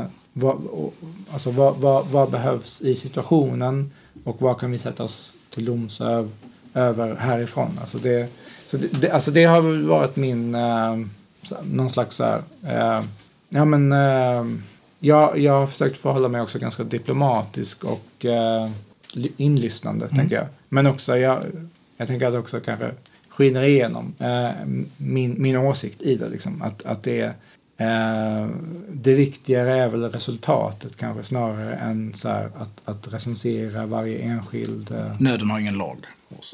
eh, 0.00 0.06
vad, 0.32 0.62
alltså 1.32 1.50
vad, 1.50 1.76
vad, 1.76 2.06
vad, 2.06 2.30
behövs 2.30 2.82
i 2.82 2.94
situationen 2.94 3.90
och 4.24 4.42
vad 4.42 4.60
kan 4.60 4.70
vi 4.70 4.78
sätta 4.78 5.04
oss 5.04 5.34
till 5.50 5.64
doms 5.64 6.00
över, 6.00 6.28
över 6.74 7.14
härifrån. 7.14 7.78
Alltså 7.80 7.98
det, 7.98 8.28
så 8.66 8.76
det, 8.76 9.00
det, 9.00 9.10
alltså 9.10 9.30
det 9.30 9.44
har 9.44 9.60
väl 9.60 9.86
varit 9.86 10.16
min, 10.16 10.54
eh, 10.54 10.96
någon 11.62 11.90
slags 11.90 12.16
så 12.16 12.24
här, 12.24 12.42
eh, 12.66 13.04
ja 13.48 13.64
men 13.64 13.92
eh, 13.92 14.46
jag, 14.98 15.38
jag 15.38 15.52
har 15.52 15.66
försökt 15.66 15.98
förhålla 15.98 16.28
mig 16.28 16.40
också 16.40 16.58
ganska 16.58 16.84
diplomatisk 16.84 17.84
och 17.84 18.24
eh, 18.24 18.70
inlyssnande 19.36 20.04
mm. 20.04 20.16
tänker 20.16 20.36
jag. 20.36 20.46
Men 20.68 20.86
också, 20.86 21.18
jag, 21.18 21.44
jag 21.96 22.08
tänker 22.08 22.26
att 22.26 22.32
det 22.32 22.38
också 22.38 22.60
kanske 22.60 22.90
skiner 23.28 23.62
igenom 23.62 24.14
eh, 24.18 24.50
min, 24.96 25.42
min 25.42 25.56
åsikt 25.56 26.02
i 26.02 26.16
det 26.16 26.28
liksom. 26.28 26.62
Att, 26.62 26.86
att 26.86 27.02
det 27.02 27.20
är 27.20 27.34
Eh, 27.82 28.48
det 28.88 29.14
viktigare 29.14 29.72
är 29.72 29.88
väl 29.88 30.02
resultatet 30.02 30.96
kanske 30.96 31.24
snarare 31.24 31.74
än 31.74 32.14
så 32.14 32.28
här, 32.28 32.50
att, 32.58 32.88
att 32.88 33.12
recensera 33.12 33.86
varje 33.86 34.18
enskild... 34.18 34.90
Eh... 34.90 35.20
Nöden 35.20 35.50
har 35.50 35.58
ingen 35.58 35.74
lag. 35.74 35.98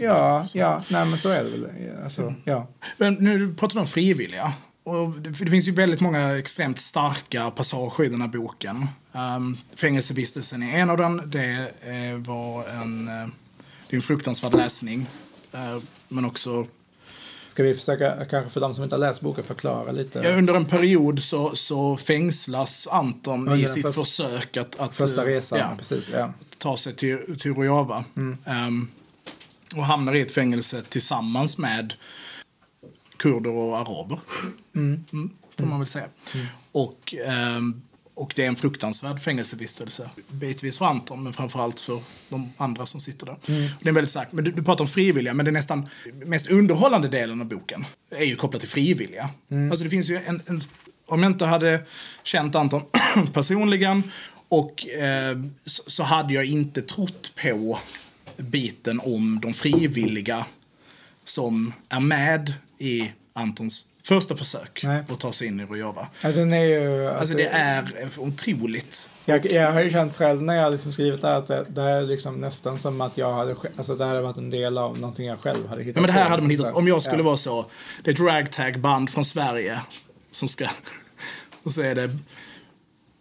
Ja, 0.00 0.44
ja 0.54 0.82
nej, 0.90 1.06
men 1.06 1.18
så 1.18 1.28
är 1.28 1.44
det 1.44 1.50
väl. 1.50 1.66
Alltså, 2.04 2.22
mm. 2.22 2.34
ja. 2.44 2.66
Men 2.96 3.14
nu 3.14 3.54
pratar 3.54 3.74
vi 3.74 3.80
om 3.80 3.86
frivilliga. 3.86 4.52
Och 4.88 5.10
det, 5.20 5.50
finns 5.50 5.68
ju 5.68 5.72
väldigt 5.72 6.00
många 6.00 6.38
extremt 6.38 6.78
starka 6.78 7.50
passager 7.50 8.04
i 8.04 8.08
den 8.08 8.20
här 8.20 8.28
boken. 8.28 8.86
Um, 9.12 9.58
fängelsevistelsen 9.74 10.62
är 10.62 10.80
en 10.80 10.90
av 10.90 10.96
dem. 10.96 11.22
Det 11.26 11.72
eh, 11.80 12.18
var 12.18 12.68
en, 12.68 13.08
eh, 13.08 13.26
det 13.88 13.94
är 13.94 13.96
en 13.96 14.02
fruktansvärd 14.02 14.54
läsning. 14.54 15.08
Uh, 15.54 15.82
men 16.08 16.24
också 16.24 16.66
Ska 17.46 17.62
vi 17.62 17.74
försöka, 17.74 18.24
kanske 18.24 18.50
för 18.50 18.60
de 18.60 18.74
som 18.74 18.84
inte 18.84 18.96
har 18.96 19.00
läst 19.00 19.20
boken, 19.20 19.44
förklara 19.44 19.92
lite? 19.92 20.18
Ja, 20.18 20.36
under 20.36 20.54
en 20.54 20.64
period 20.64 21.22
så, 21.22 21.56
så 21.56 21.96
fängslas 21.96 22.86
Anton 22.90 23.48
under 23.48 23.64
i 23.64 23.68
sitt 23.68 23.86
första, 23.86 24.04
försök 24.04 24.56
att, 24.56 24.80
att 24.80 24.94
första 24.94 25.24
resan, 25.24 25.58
ja, 25.58 25.74
precis, 25.78 26.10
ja. 26.12 26.32
ta 26.58 26.76
sig 26.76 26.94
till, 26.94 27.38
till 27.38 27.54
Rojava. 27.54 28.04
Mm. 28.16 28.38
Um, 28.46 28.90
Och 29.76 29.84
hamnar 29.84 30.14
i 30.14 30.20
ett 30.20 30.32
fängelse 30.32 30.82
tillsammans 30.88 31.58
med 31.58 31.94
kurder 33.18 33.50
och 33.50 33.78
araber. 33.78 34.18
Mm. 34.74 35.04
får 35.58 35.66
man 35.66 35.78
väl 35.78 35.86
säga. 35.86 36.08
Och, 36.72 37.14
ehm, 37.26 37.82
och 38.14 38.32
det 38.36 38.44
är 38.44 38.48
en 38.48 38.56
fruktansvärd 38.56 39.22
fängelsevistelse. 39.22 40.10
Bitvis 40.28 40.78
för 40.78 40.84
Anton, 40.84 41.22
men 41.22 41.32
framförallt 41.32 41.80
för 41.80 42.00
de 42.28 42.52
andra 42.56 42.86
som 42.86 43.00
sitter 43.00 43.26
där. 43.26 43.36
Det 43.80 43.88
är 43.88 43.92
väldigt 43.92 44.10
stark, 44.10 44.28
men 44.30 44.44
du, 44.44 44.52
du 44.52 44.62
pratar 44.62 44.84
om 44.84 44.88
frivilliga, 44.88 45.34
men 45.34 45.44
den 45.44 45.54
nästan 45.54 45.88
mest 46.26 46.50
underhållande 46.50 47.08
delen 47.08 47.40
av 47.40 47.46
boken 47.46 47.84
är 48.10 48.24
ju 48.24 48.36
kopplat 48.36 48.60
till 48.60 48.70
frivilliga. 48.70 49.30
Alltså 49.70 49.84
det 49.84 49.90
finns 49.90 50.10
ju 50.10 50.16
en, 50.16 50.42
en 50.46 50.60
om 51.06 51.22
jag 51.22 51.32
inte 51.32 51.44
hade 51.44 51.82
känt 52.22 52.54
Anton 52.54 52.82
personligen 53.32 54.02
och 54.48 54.86
eh, 54.86 55.38
så, 55.64 55.82
så 55.86 56.02
hade 56.02 56.34
jag 56.34 56.44
inte 56.44 56.82
trott 56.82 57.32
på 57.42 57.78
biten 58.36 59.00
om 59.00 59.40
de 59.42 59.54
frivilliga 59.54 60.46
som 61.28 61.72
är 61.88 62.00
med 62.00 62.52
i 62.78 63.12
Antons 63.32 63.84
första 64.04 64.36
försök 64.36 64.80
Nej. 64.84 65.02
att 65.08 65.20
ta 65.20 65.32
sig 65.32 65.46
in 65.46 65.60
i 65.60 65.64
Rojava. 65.64 66.08
Ja, 66.20 66.32
den 66.32 66.52
är 66.52 66.64
ju... 66.64 67.08
Alltså 67.08 67.34
det 67.34 67.46
är 67.46 68.08
otroligt. 68.16 69.10
Jag, 69.24 69.52
jag 69.52 69.72
har 69.72 69.82
ju 69.82 69.90
känt 69.90 70.16
själv 70.16 70.42
när 70.42 70.54
jag 70.54 70.72
liksom 70.72 70.92
skrivit 70.92 71.20
det 71.22 71.28
här 71.28 71.36
att 71.38 71.46
det, 71.46 71.64
det 71.68 71.82
här 71.82 71.90
är 71.90 72.02
liksom 72.02 72.34
nästan 72.40 72.78
som 72.78 73.00
att 73.00 73.18
jag 73.18 73.34
hade, 73.34 73.56
alltså 73.76 73.94
det 73.96 74.04
här 74.04 74.10
hade 74.10 74.22
varit 74.22 74.36
en 74.36 74.50
del 74.50 74.78
av 74.78 74.98
någonting 74.98 75.26
jag 75.26 75.40
själv 75.40 75.68
hade 75.68 75.82
hittat 75.82 75.96
Ja, 75.96 76.00
men 76.00 76.06
det 76.08 76.12
här 76.12 76.24
på. 76.24 76.30
hade 76.30 76.42
man 76.42 76.50
hittat. 76.50 76.74
Om 76.74 76.88
jag 76.88 77.02
skulle 77.02 77.18
Ja. 77.18 77.22
vara 77.24 77.36
så, 77.36 77.66
det 78.04 78.10
är 78.10 78.14
ett 78.14 78.20
ragtag-band 78.20 79.10
från 79.10 79.24
Sverige 79.24 79.80
som 80.30 80.48
ska... 80.48 80.68
Och 81.62 81.72
så 81.72 81.82
är 81.82 81.94
det 81.94 82.10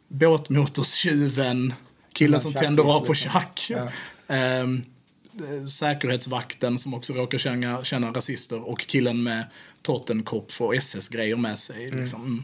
båtmotorstjuven, 0.08 1.74
killen 2.13 2.39
som 2.39 2.54
tänder 2.54 2.84
av 2.84 3.00
på 3.00 3.13
tjack. 3.13 3.67
Ja. 3.70 3.78
Eh, 4.36 4.67
säkerhetsvakten 5.69 6.78
som 6.78 6.93
också 6.93 7.13
råkar 7.13 7.38
känna, 7.38 7.84
känna 7.84 8.12
rasister 8.12 8.69
och 8.69 8.80
killen 8.80 9.23
med 9.23 9.45
Tottenkopf 9.82 10.62
och 10.62 10.76
SS-grejer 10.76 11.36
med 11.36 11.60
sig. 11.60 11.91
Liksom. 11.91 12.43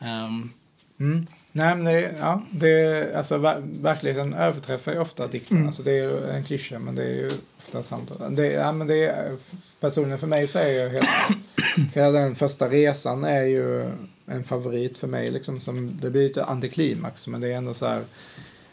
Mm. 0.00 0.50
Ehm, 0.98 1.26
Nej, 1.56 1.76
men 1.76 1.84
det, 1.84 2.14
ja, 2.18 2.42
det, 2.50 3.16
alltså, 3.16 3.38
ver- 3.38 3.82
verkligheten 3.82 4.34
överträffar 4.34 4.92
ju 4.92 4.98
ofta 4.98 5.26
dikten. 5.26 5.56
Mm. 5.56 5.68
Alltså, 5.68 5.82
det 5.82 5.90
är 5.90 6.02
ju 6.02 6.30
en 6.30 6.44
klyscha, 6.44 6.78
men 6.78 6.94
det 6.94 7.04
är 7.04 7.14
ju 7.14 7.30
ofta 7.58 7.82
sant. 7.82 8.12
Det, 8.30 8.46
ja, 8.46 8.72
men 8.72 8.86
det 8.86 9.06
är, 9.06 9.36
personligen 9.80 10.18
för 10.18 10.26
mig 10.26 10.46
så 10.46 10.58
är 10.58 10.68
ju 10.68 10.88
hela, 10.88 11.08
hela 11.94 12.10
den 12.10 12.34
första 12.34 12.68
resan 12.68 13.24
är 13.24 13.42
ju 13.42 13.90
en 14.26 14.44
favorit 14.44 14.98
för 14.98 15.06
mig. 15.06 15.30
Liksom, 15.30 15.60
som, 15.60 15.98
det 16.00 16.10
blir 16.10 16.22
lite 16.22 16.44
antiklimax, 16.44 17.28
men 17.28 17.40
det 17.40 17.48
är 17.48 17.56
ändå 17.56 17.74
så 17.74 17.86
här. 17.86 18.04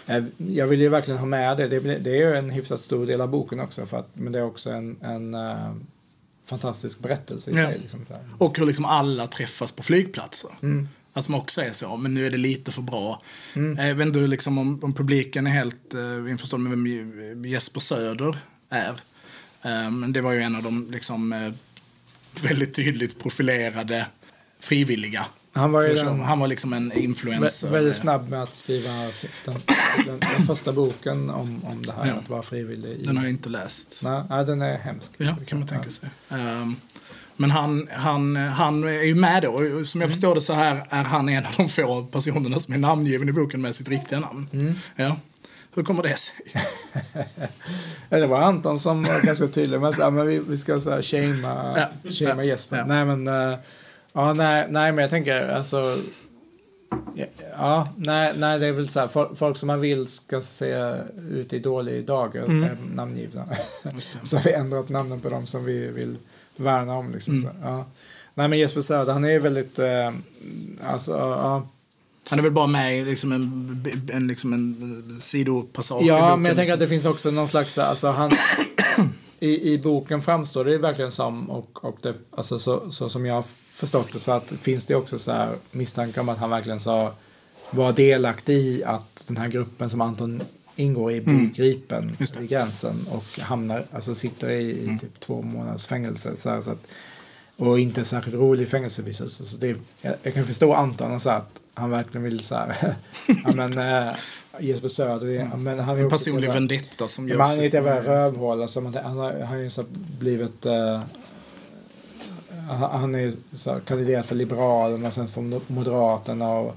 Eh, 0.08 0.24
Jag 0.38 0.68
vill 0.68 0.82
ju 0.82 0.90
verkligen 0.90 1.20
ha 1.20 1.26
med 1.26 1.58
det. 1.58 1.68
Det, 1.68 2.12
är 2.12 2.16
ju 2.16 2.36
en 2.36 2.50
hyfsat 2.50 2.80
stor 2.80 3.06
del 3.06 3.22
av 3.22 3.30
boken 3.30 3.60
också. 3.60 3.86
För 3.86 3.98
att, 4.00 4.10
men 4.14 4.34
det 4.34 4.40
är 4.40 4.44
också 4.44 4.70
en, 4.72 4.98
en 5.02 5.34
eh, 5.34 5.74
fantastisk 6.46 7.00
berättelse 7.00 7.52
i 7.52 7.54
Ja. 7.56 7.68
sig. 7.70 7.80
Liksom, 7.80 8.06
och 8.38 8.58
hur 8.58 8.66
liksom 8.66 8.86
alla 8.86 9.28
träffas 9.28 9.72
på 9.72 9.84
flygplatser. 9.84 10.50
Mm. 10.62 10.88
Alltså 11.14 11.26
som 11.32 11.36
också 11.42 11.62
är 11.62 11.72
så, 11.72 11.98
men 11.98 12.14
nu 12.14 12.26
är 12.26 12.30
det 12.32 12.38
lite 12.38 12.72
för 12.72 12.82
bra. 12.82 13.22
Eh, 13.56 13.88
Jag 13.88 13.96
vet 13.96 14.08
inte 14.08 14.20
liksom, 14.20 14.58
om, 14.58 14.80
om 14.84 14.94
publiken 14.94 15.48
är 15.48 15.52
helt 15.52 15.94
uh, 15.96 16.32
införstådd 16.32 16.60
med 16.60 16.70
vem 16.70 16.86
Je- 16.88 17.48
Jesper 17.48 17.80
Söder 17.80 18.38
är. 18.70 18.90
Eh, 19.62 19.92
Men 19.92 20.14
det 20.14 20.22
var 20.22 20.32
ju 20.32 20.42
en 20.42 20.56
av 20.56 20.64
de 20.64 20.92
liksom, 20.92 21.34
eh, 21.34 21.52
väldigt 22.44 22.76
tydligt 22.76 23.20
profilerade 23.20 24.06
frivilliga. 24.60 25.26
Han 25.54 25.72
var 25.72 25.88
ju 25.88 25.96
den, 25.96 26.20
Han 26.20 26.40
var 26.40 26.48
liksom 26.48 26.74
en 26.74 26.92
influencer. 26.92 27.68
Vä- 27.68 27.72
väldigt 27.72 27.96
snabb 27.96 28.30
med 28.30 28.44
att 28.44 28.56
skriva 28.56 28.90
den, 29.46 29.56
den, 30.06 30.20
den 30.38 30.48
första 30.48 30.72
boken 30.74 31.30
om, 31.30 31.66
om 31.66 31.86
det 31.86 31.92
här 31.94 32.08
Ja. 32.08 32.14
att 32.14 32.30
vara 32.30 32.42
frivillig. 32.42 32.90
I, 32.90 33.04
Den 33.04 33.18
har 33.18 33.24
jag 33.24 33.32
inte 33.32 33.50
läst. 33.50 34.02
nej, 34.04 34.24
nej, 34.30 34.46
den 34.46 34.62
är 34.62 34.78
hemsk. 34.78 35.12
Ja, 35.18 35.36
det 35.40 35.46
kan 35.46 35.60
man 35.60 35.68
tänka 35.68 35.90
sig. 35.92 36.10
Ehm, 36.30 36.76
men 37.38 37.52
han, 37.52 37.88
han, 37.92 38.36
han 38.36 38.84
är 38.84 39.04
ju 39.04 39.16
med 39.16 39.44
då. 39.44 39.50
Och 39.52 39.88
Som 39.88 40.02
jag 40.02 40.08
Mm. 40.08 40.10
förstår 40.10 40.36
det 40.36 40.42
så 40.42 40.54
här 40.54 40.86
är 40.90 41.04
han 41.04 41.30
en 41.30 41.46
av 41.46 41.52
de 41.58 41.70
få 41.70 42.04
personerna 42.04 42.60
som 42.60 42.74
är 42.74 42.78
namngiven 42.78 43.30
i 43.30 43.32
boken 43.32 43.62
med 43.62 43.76
sitt 43.76 43.90
riktiga 43.90 44.20
namn. 44.20 44.48
Mm. 44.54 44.76
Ja. 44.96 45.18
Hur 45.76 45.84
kommer 45.84 46.04
det 46.04 46.18
sig? 46.18 46.36
Det 48.10 48.28
var 48.28 48.42
Anton 48.42 48.80
som 48.80 49.04
var 49.04 49.22
ganska 49.26 49.48
tydlig 49.48 49.80
med 49.80 49.90
att 49.90 49.98
ja, 49.98 50.10
men 50.10 50.28
vi, 50.28 50.40
vi 50.40 50.58
ska 50.58 50.82
så 50.82 50.90
här 50.92 51.02
shamea, 51.02 51.90
Ja. 52.04 52.12
shamea. 52.12 52.46
Jesper. 52.46 52.78
Ja. 52.78 52.86
Nej, 52.86 53.06
men, 53.06 53.28
eh, 53.28 53.58
ja, 54.14 54.34
nej, 54.34 54.68
nej, 54.70 54.92
men 54.92 55.02
jag 55.02 55.10
tänker 55.10 55.50
alltså. 55.50 55.98
Ja, 57.52 57.88
nej, 57.98 58.34
nej, 58.38 58.60
det 58.60 58.68
är 58.68 58.72
väl 58.72 58.90
så 58.90 59.00
här. 59.00 59.08
Folk, 59.08 59.38
folk 59.38 59.58
som 59.58 59.68
man 59.68 59.82
vill 59.82 60.08
ska 60.08 60.42
se 60.42 60.96
ut 61.32 61.54
i 61.54 61.60
dålig 61.60 62.10
Mm. 62.10 62.64
är 62.64 62.78
namngivna. 62.96 63.46
Just 63.94 64.18
det. 64.22 64.28
Så 64.28 64.38
har 64.38 64.44
vi 64.44 64.54
ändrat 64.54 64.90
namnen 64.90 65.20
på 65.20 65.30
dem 65.30 65.46
som 65.46 65.66
vi 65.66 65.88
vill 65.88 66.16
värna 66.56 66.94
om. 66.94 67.12
Liksom. 67.12 67.34
Mm. 67.34 67.56
Ja. 67.64 67.86
Nej 68.34 68.48
men 68.48 68.60
Jesper 68.60 68.82
Söder, 68.82 69.14
han 69.14 69.26
är 69.26 69.40
väldigt, 69.40 69.80
eh, 69.80 70.12
alltså, 70.84 71.12
ja. 71.12 71.68
Han 72.30 72.40
är 72.40 72.44
väl 72.44 72.52
bara 72.52 72.68
med 72.68 72.98
i 73.00 73.06
liksom 73.06 73.32
en, 73.32 73.86
en, 74.14 74.28
liksom 74.28 74.54
en 74.54 75.18
sidopassage 75.22 76.04
Ja, 76.06 76.22
boken, 76.22 76.42
men 76.42 76.50
jag 76.50 76.56
tänker 76.56 76.62
liksom. 76.62 76.74
att 76.74 76.80
det 76.80 76.88
finns 76.88 77.06
också 77.06 77.32
någon 77.32 77.48
slags, 77.48 77.78
alltså 77.78 78.10
han, 78.10 78.32
i, 79.40 79.74
i 79.74 79.78
boken 79.78 80.22
framstår 80.22 80.66
det 80.66 80.78
verkligen 80.78 81.12
som, 81.12 81.50
och, 81.50 81.86
och 81.86 81.98
det, 82.02 82.14
alltså 82.32 82.60
så, 82.60 82.92
så 82.92 83.10
som 83.10 83.26
jag 83.26 83.44
förstått 83.82 84.14
det, 84.14 84.20
så 84.20 84.32
att 84.32 84.50
finns 84.62 84.86
det 84.86 84.96
också 84.96 85.20
så 85.20 85.32
här 85.32 85.56
misstankar 85.72 86.22
om 86.22 86.30
att 86.30 86.38
han 86.38 86.50
verkligen 86.50 86.80
så 86.80 87.14
var 87.70 87.94
delaktig 87.94 88.58
i 88.58 88.84
att 88.84 89.24
den 89.28 89.38
här 89.38 89.48
gruppen 89.48 89.90
som 89.90 90.02
Anton 90.02 90.42
ingår 90.76 91.12
i 91.12 91.22
blir 91.22 91.50
gripen 91.54 91.98
Mm. 92.04 92.16
Det. 92.18 92.30
Mm. 92.32 92.42
vid 92.42 92.50
gränsen 92.50 93.06
och 93.12 93.40
hamnar, 93.40 93.86
alltså 93.92 94.16
sitter 94.16 94.50
i, 94.50 94.70
i 94.72 94.98
typ 95.02 95.20
två 95.20 95.42
månaders 95.42 95.86
fängelse. 95.86 96.36
Så 96.38 96.50
här, 96.50 96.62
så 96.62 96.72
att, 96.72 96.88
och 97.58 97.80
inte 97.80 98.06
särskilt 98.06 98.36
rolig 98.36 98.68
fängelsevistelse. 98.68 99.44
Så 99.46 99.58
det, 99.58 99.76
jag, 100.02 100.16
jag 100.24 100.34
kan 100.34 100.46
förstå 100.46 100.74
Anton 100.74 101.20
så 101.20 101.30
här, 101.30 101.38
att 101.38 101.60
han 101.74 101.90
verkligen 101.90 102.24
vill 102.24 102.40
så 102.40 102.56
här, 102.56 102.96
ja 103.46 103.52
men 103.56 103.78
äh, 104.08 104.14
Jesper 104.60 104.88
Söder, 104.88 105.28
det- 105.28 105.58
men 105.58 105.80
han 105.80 105.98
är 105.98 106.04
En 106.04 106.10
personlig 106.10 106.50
vendetta 106.54 107.08
som 107.08 107.28
Ja, 107.28 107.32
gör 107.34 107.38
men 107.38 107.48
han 107.48 107.60
är 107.60 107.64
ett 107.68 107.74
jävla 107.74 107.96
sig- 108.04 108.12
rövhål. 108.12 108.62
Alltså, 108.62 108.82
han 108.82 108.96
han 108.96 109.18
har 109.48 109.56
ju 109.56 109.70
så 109.70 109.84
blivit... 110.20 110.66
eh, 110.66 111.02
han 112.76 113.16
är 113.16 113.20
ju 113.20 113.34
så 113.54 113.72
här 113.74 113.80
kandiderat 113.80 114.26
för 114.26 114.36
Liberalerna, 114.36 115.12
sen 115.12 115.28
för 115.28 115.42
Mo- 115.42 115.62
Moderaterna 115.68 116.50
och 116.54 116.76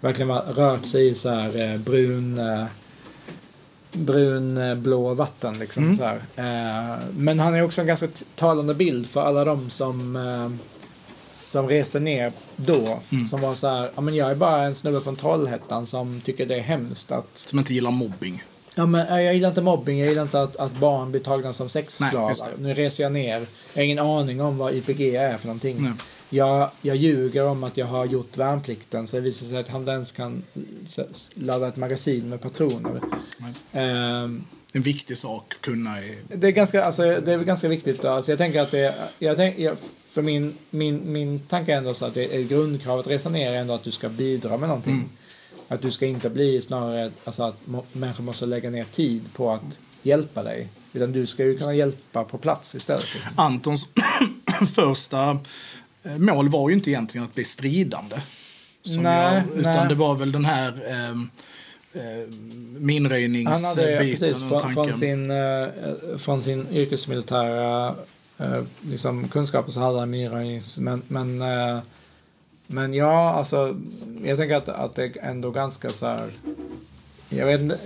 verkligen 0.00 0.32
rört 0.32 0.84
sig 0.84 1.08
i 1.08 1.14
så 1.14 1.28
här 1.28 1.72
eh, 1.72 1.80
brun... 1.80 2.38
eh, 2.38 2.64
brun 3.92 4.58
eh, 4.58 4.74
blå 4.74 5.14
vatten 5.14 5.58
liksom 5.58 5.84
Mm. 5.84 5.96
så 5.96 6.04
här. 6.04 6.98
Men 7.16 7.40
han 7.40 7.54
är 7.54 7.62
också 7.62 7.80
en 7.80 7.86
ganska 7.86 8.08
talande 8.36 8.74
bild 8.74 9.06
för 9.08 9.20
alla 9.22 9.44
de 9.44 9.70
som 9.70 10.18
som 11.32 11.68
reser 11.68 12.00
ner 12.00 12.32
då. 12.56 12.98
Mm. 13.12 13.24
Som 13.24 13.40
var 13.40 13.54
så 13.54 13.68
här, 13.68 13.90
ja 13.94 14.00
men 14.00 14.14
jag 14.14 14.30
är 14.30 14.34
bara 14.34 14.62
en 14.62 14.74
snubbe 14.74 15.00
från 15.00 15.16
Trollhättan 15.16 15.86
som 15.86 16.20
tycker 16.20 16.46
det 16.46 16.56
är 16.56 16.60
hemskt 16.60 17.12
att 17.12 17.28
Som 17.34 17.58
inte 17.58 17.74
gillar 17.74 17.90
mobbing. 17.90 18.42
Ja, 18.74 18.86
men 18.86 19.24
jag 19.24 19.34
gillar 19.34 19.48
inte 19.48 19.62
mobbing, 19.62 19.98
jag 19.98 20.08
gillar 20.08 20.22
inte 20.22 20.42
att, 20.42 20.56
att 20.56 20.72
barn 20.72 21.10
blir 21.10 21.20
tagna 21.20 21.52
som 21.52 21.68
sexslavar. 21.68 22.34
Nu 22.58 22.74
reser 22.74 23.02
jag 23.02 23.12
ner. 23.12 23.46
Jag 23.72 23.80
har 23.80 23.82
ingen 23.82 23.98
aning 23.98 24.40
om 24.40 24.58
vad 24.58 24.74
YPG 24.74 25.16
är 25.16 25.36
för 25.38 25.46
någonting. 25.46 25.76
Nej. 25.80 25.92
Jag, 26.32 26.70
jag 26.82 26.96
ljuger 26.96 27.46
om 27.46 27.64
att 27.64 27.76
jag 27.76 27.86
har 27.86 28.04
gjort 28.04 28.36
värnplikten 28.36 29.06
så 29.06 29.16
det 29.16 29.22
visar 29.22 29.46
sig 29.46 29.58
att 29.58 29.68
han 29.68 29.80
inte 29.80 29.92
ens 29.92 30.12
kan 30.12 30.42
ladda 31.34 31.68
ett 31.68 31.76
magasin 31.76 32.28
med 32.28 32.40
patroner. 32.40 33.00
Ehm, 33.72 34.44
En 34.72 34.82
viktig 34.82 35.18
sak 35.18 35.54
att 35.56 35.60
kunna 35.60 36.00
i... 36.00 36.18
det 36.34 36.46
är 36.46 36.50
ganska, 36.50 36.84
alltså, 36.84 37.02
det 37.02 37.32
är 37.32 37.38
ganska 37.38 37.68
viktigt. 37.68 38.04
Alltså, 38.04 38.32
jag 38.32 38.38
tänker 38.38 38.60
att 38.60 38.70
det, 38.70 38.94
jag 39.18 39.36
tänk, 39.36 39.58
jag, 39.58 39.76
för 40.10 40.22
min, 40.22 40.54
min, 40.70 41.12
min 41.12 41.40
tanke 41.40 41.72
är 41.72 41.76
ändå 41.76 41.94
så 41.94 42.06
att 42.06 42.14
det 42.14 42.34
är 42.36 42.42
grundkravet 42.42 43.06
att 43.06 43.12
resa 43.12 43.28
ner 43.28 43.52
är 43.52 43.56
ändå 43.56 43.74
att 43.74 43.84
du 43.84 43.90
ska 43.90 44.08
bidra 44.08 44.56
med 44.56 44.68
någonting. 44.68 44.92
Mm. 44.94 45.08
Att 45.72 45.82
du 45.82 45.90
ska 45.90 46.06
inte 46.06 46.30
bli 46.30 46.62
snarare 46.62 47.10
alltså 47.24 47.42
att 47.42 47.56
människor 47.92 48.24
måste 48.24 48.46
lägga 48.46 48.70
ner 48.70 48.84
tid 48.84 49.22
på 49.34 49.50
att 49.50 49.78
hjälpa 50.02 50.42
dig. 50.42 50.68
Utan 50.92 51.12
du 51.12 51.26
ska 51.26 51.44
ju 51.44 51.56
kunna 51.56 51.74
hjälpa 51.74 52.24
på 52.24 52.38
plats 52.38 52.74
istället. 52.74 53.06
Antons 53.36 53.86
första 54.74 55.38
eh, 56.02 56.18
mål 56.18 56.48
var 56.48 56.68
ju 56.68 56.74
inte 56.74 56.90
egentligen 56.90 57.24
att 57.24 57.34
bli 57.34 57.44
stridande. 57.44 58.16
Nej, 58.98 59.42
jag, 59.48 59.58
utan 59.58 59.76
nej. 59.76 59.88
det 59.88 59.94
var 59.94 60.14
väl 60.14 60.32
den 60.32 60.44
här 60.44 60.82
eh, 60.86 61.10
eh, 62.02 62.28
minröjningsbiten 62.78 63.64
Han 63.64 63.64
hade 63.64 63.98
precis 63.98 64.42
från, 64.42 64.74
från, 64.74 64.94
sin, 64.94 65.30
eh, 65.30 65.66
från 66.18 66.42
sin 66.42 66.66
yrkesmilitära 66.72 67.94
eh, 68.38 68.62
liksom, 68.80 69.28
kunskaper 69.28 69.70
så 69.70 69.80
hade 69.80 69.98
han 69.98 70.10
minröjnings... 70.10 70.78
Men, 70.78 71.02
men, 71.08 71.42
eh, 71.42 71.78
men 72.70 72.94
ja, 72.94 73.30
alltså 73.30 73.76
jag 74.24 74.38
tänker 74.38 74.56
att, 74.56 74.68
att 74.68 74.94
det 74.94 75.04
är 75.04 75.18
ändå 75.22 75.50
ganska 75.50 75.90
så 75.90 76.06
här... 76.06 76.30
Jag 77.28 77.46
vet 77.46 77.60
inte... 77.60 77.78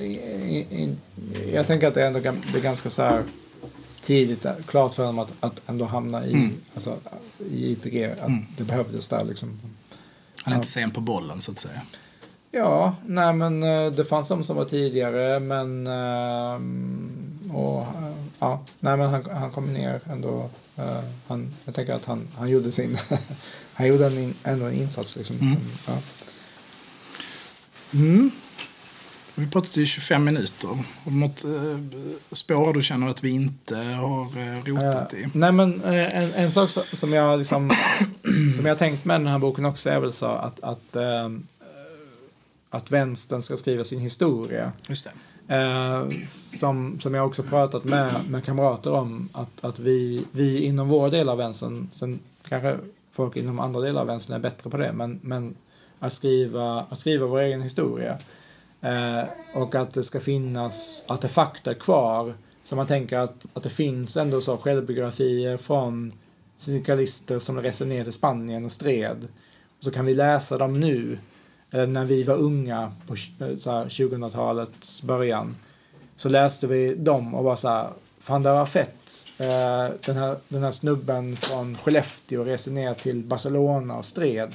Jag 1.53 1.67
tänker 1.67 1.89
att 1.89 1.95
det 1.95 2.03
är 2.03 2.07
ändå 2.07 2.21
det 2.21 2.59
är 2.59 2.63
ganska 2.63 2.91
så 2.91 3.03
här 3.03 3.23
tidigt 4.03 4.43
där, 4.43 4.57
klart 4.67 4.95
för 4.95 5.05
honom 5.05 5.19
att, 5.19 5.33
att 5.41 5.61
ändå 5.69 5.85
hamna 5.85 6.27
i, 6.27 6.35
Mm. 6.35 6.51
alltså, 6.75 6.97
i 7.51 7.73
IPG. 7.73 8.05
Att 8.05 8.31
det 8.57 8.65
behövdes 8.65 9.09
där 9.09 9.25
liksom. 9.25 9.61
Han 10.43 10.53
är 10.53 10.57
inte 10.57 10.69
sen 10.69 10.91
på 10.91 11.01
bollen 11.01 11.41
så 11.41 11.53
att 11.53 11.59
säga. 11.59 11.81
Ja, 12.51 12.97
nej 13.07 13.33
men 13.33 13.63
eh, 13.63 13.93
det 13.93 14.05
fanns 14.05 14.29
de 14.29 14.43
som 14.43 14.57
var 14.57 14.65
tidigare 14.65 15.41
men 15.41 15.87
ehm, 15.87 17.51
och, 17.55 17.87
ja, 18.39 18.65
nej 18.81 18.97
men 18.97 19.11
han, 19.11 19.25
han 19.33 19.51
kom 19.51 19.73
ner 19.73 20.01
ändå. 20.11 20.51
Han, 21.27 21.55
jag 21.65 21.75
tänker 21.75 21.95
att 21.95 22.05
han, 22.05 22.29
han 22.37 22.49
gjorde 22.49 22.73
sin, 22.73 22.99
han 23.75 23.87
gjorde 23.87 24.07
en 24.07 24.19
in, 24.19 24.35
ändå 24.43 24.67
en 24.67 24.75
insats 24.75 25.17
liksom. 25.17 25.37
Mm. 25.37 25.57
Ja. 25.87 25.99
Mm. 27.95 28.31
Vi 29.35 29.47
pratat 29.47 29.77
i 29.77 29.87
25 29.87 30.25
minuter. 30.25 30.69
Har 30.69 31.11
du 31.11 31.17
något 31.17 31.45
eh, 31.45 31.79
spår 32.33 32.73
du 32.73 32.83
känner 32.83 33.09
att 33.09 33.25
vi 33.25 33.31
inte 33.31 33.77
har 33.77 34.23
eh, 34.23 34.65
rotat 34.65 35.15
i? 35.15 35.29
Nej 35.35 35.53
men 35.53 35.83
eh, 35.83 36.17
en, 36.19 36.33
en 36.33 36.53
sak 36.53 36.71
som 36.93 37.13
jag 37.13 37.39
liksom, 37.39 37.71
som 38.57 38.67
jag 38.67 38.75
har 38.75 38.79
tänkt 38.79 39.05
med 39.05 39.21
den 39.21 39.27
här 39.27 39.39
boken 39.39 39.65
också 39.65 39.91
är 39.91 40.01
väl 40.01 40.13
så 40.13 40.27
att, 40.27 40.61
att, 40.61 40.97
eh, 40.97 41.31
att 42.71 42.91
vänstern 42.91 43.43
ska 43.43 43.57
skriva 43.57 43.85
sin 43.85 44.01
historia. 44.01 44.73
Just 44.87 45.05
det. 45.05 45.13
Eh, 45.49 46.09
som, 46.29 47.01
som 47.01 47.15
jag 47.15 47.27
också 47.27 47.43
pratat 47.43 47.85
med, 47.85 48.15
med 48.29 48.45
kamrater 48.45 48.93
om 48.93 49.29
att, 49.33 49.65
att 49.65 49.79
vi, 49.79 50.25
vi 50.33 50.65
inom 50.65 50.89
vår 50.89 51.11
del 51.11 51.29
av 51.29 51.39
vänstern, 51.39 51.89
sen 51.93 52.19
kanske 52.49 52.77
folk 53.15 53.37
inom 53.37 53.61
andra 53.61 53.81
delar 53.81 54.01
av 54.01 54.07
vänstern 54.07 54.37
är 54.37 54.41
bättre 54.41 54.71
på 54.71 54.77
det, 54.77 54.93
men, 54.93 55.21
men 55.23 55.57
att, 55.99 56.13
skriva, 56.13 56.81
att 56.81 56.99
skriva 56.99 57.27
vår 57.27 57.39
egen 57.39 57.63
historia. 57.63 58.19
Eh, 58.81 59.25
och 59.55 59.75
att 59.75 59.95
det 59.95 60.05
ska 60.05 60.21
finnas 60.21 61.05
artefakter 61.09 61.75
kvar. 61.75 62.35
Så 62.65 62.77
man 62.77 62.87
tänker 62.87 63.19
att, 63.19 63.47
att 63.55 63.63
det 63.63 63.71
finns 63.71 64.17
ändå 64.17 64.41
så 64.41 64.57
självbiografier 64.57 65.57
från 65.57 66.13
syndikalister 66.57 67.39
som 67.39 67.61
reser 67.61 67.87
ner 67.87 68.05
till 68.05 68.13
Spanien 68.13 68.65
och 68.65 68.73
stred. 68.73 69.29
Och 69.79 69.85
så 69.85 69.91
kan 69.91 70.07
vi 70.07 70.15
läsa 70.15 70.59
dem 70.59 70.81
nu, 70.81 71.19
eller 71.71 71.87
när 71.87 72.05
vi 72.05 72.23
var 72.23 72.37
unga 72.37 72.93
på 73.07 73.13
eh, 73.13 73.49
2000-talets 73.49 75.03
början. 75.03 75.57
Så 76.17 76.29
läste 76.29 76.67
vi 76.67 76.95
dem 76.95 77.35
och 77.35 77.45
var 77.45 77.57
så 77.57 77.69
här, 77.69 77.91
fan 78.25 78.43
det 78.43 78.53
var 78.53 78.67
fett. 78.67 79.33
Eh, 79.39 79.89
den, 80.07 80.17
här, 80.17 80.37
den 80.49 80.63
här 80.63 80.71
snubben 80.71 81.37
från 81.37 81.77
Skellefteå 81.77 82.45
reser 82.45 82.73
ner 82.73 82.95
till 82.95 83.23
Barcelona 83.23 83.97
och 83.97 84.05
stred. 84.05 84.53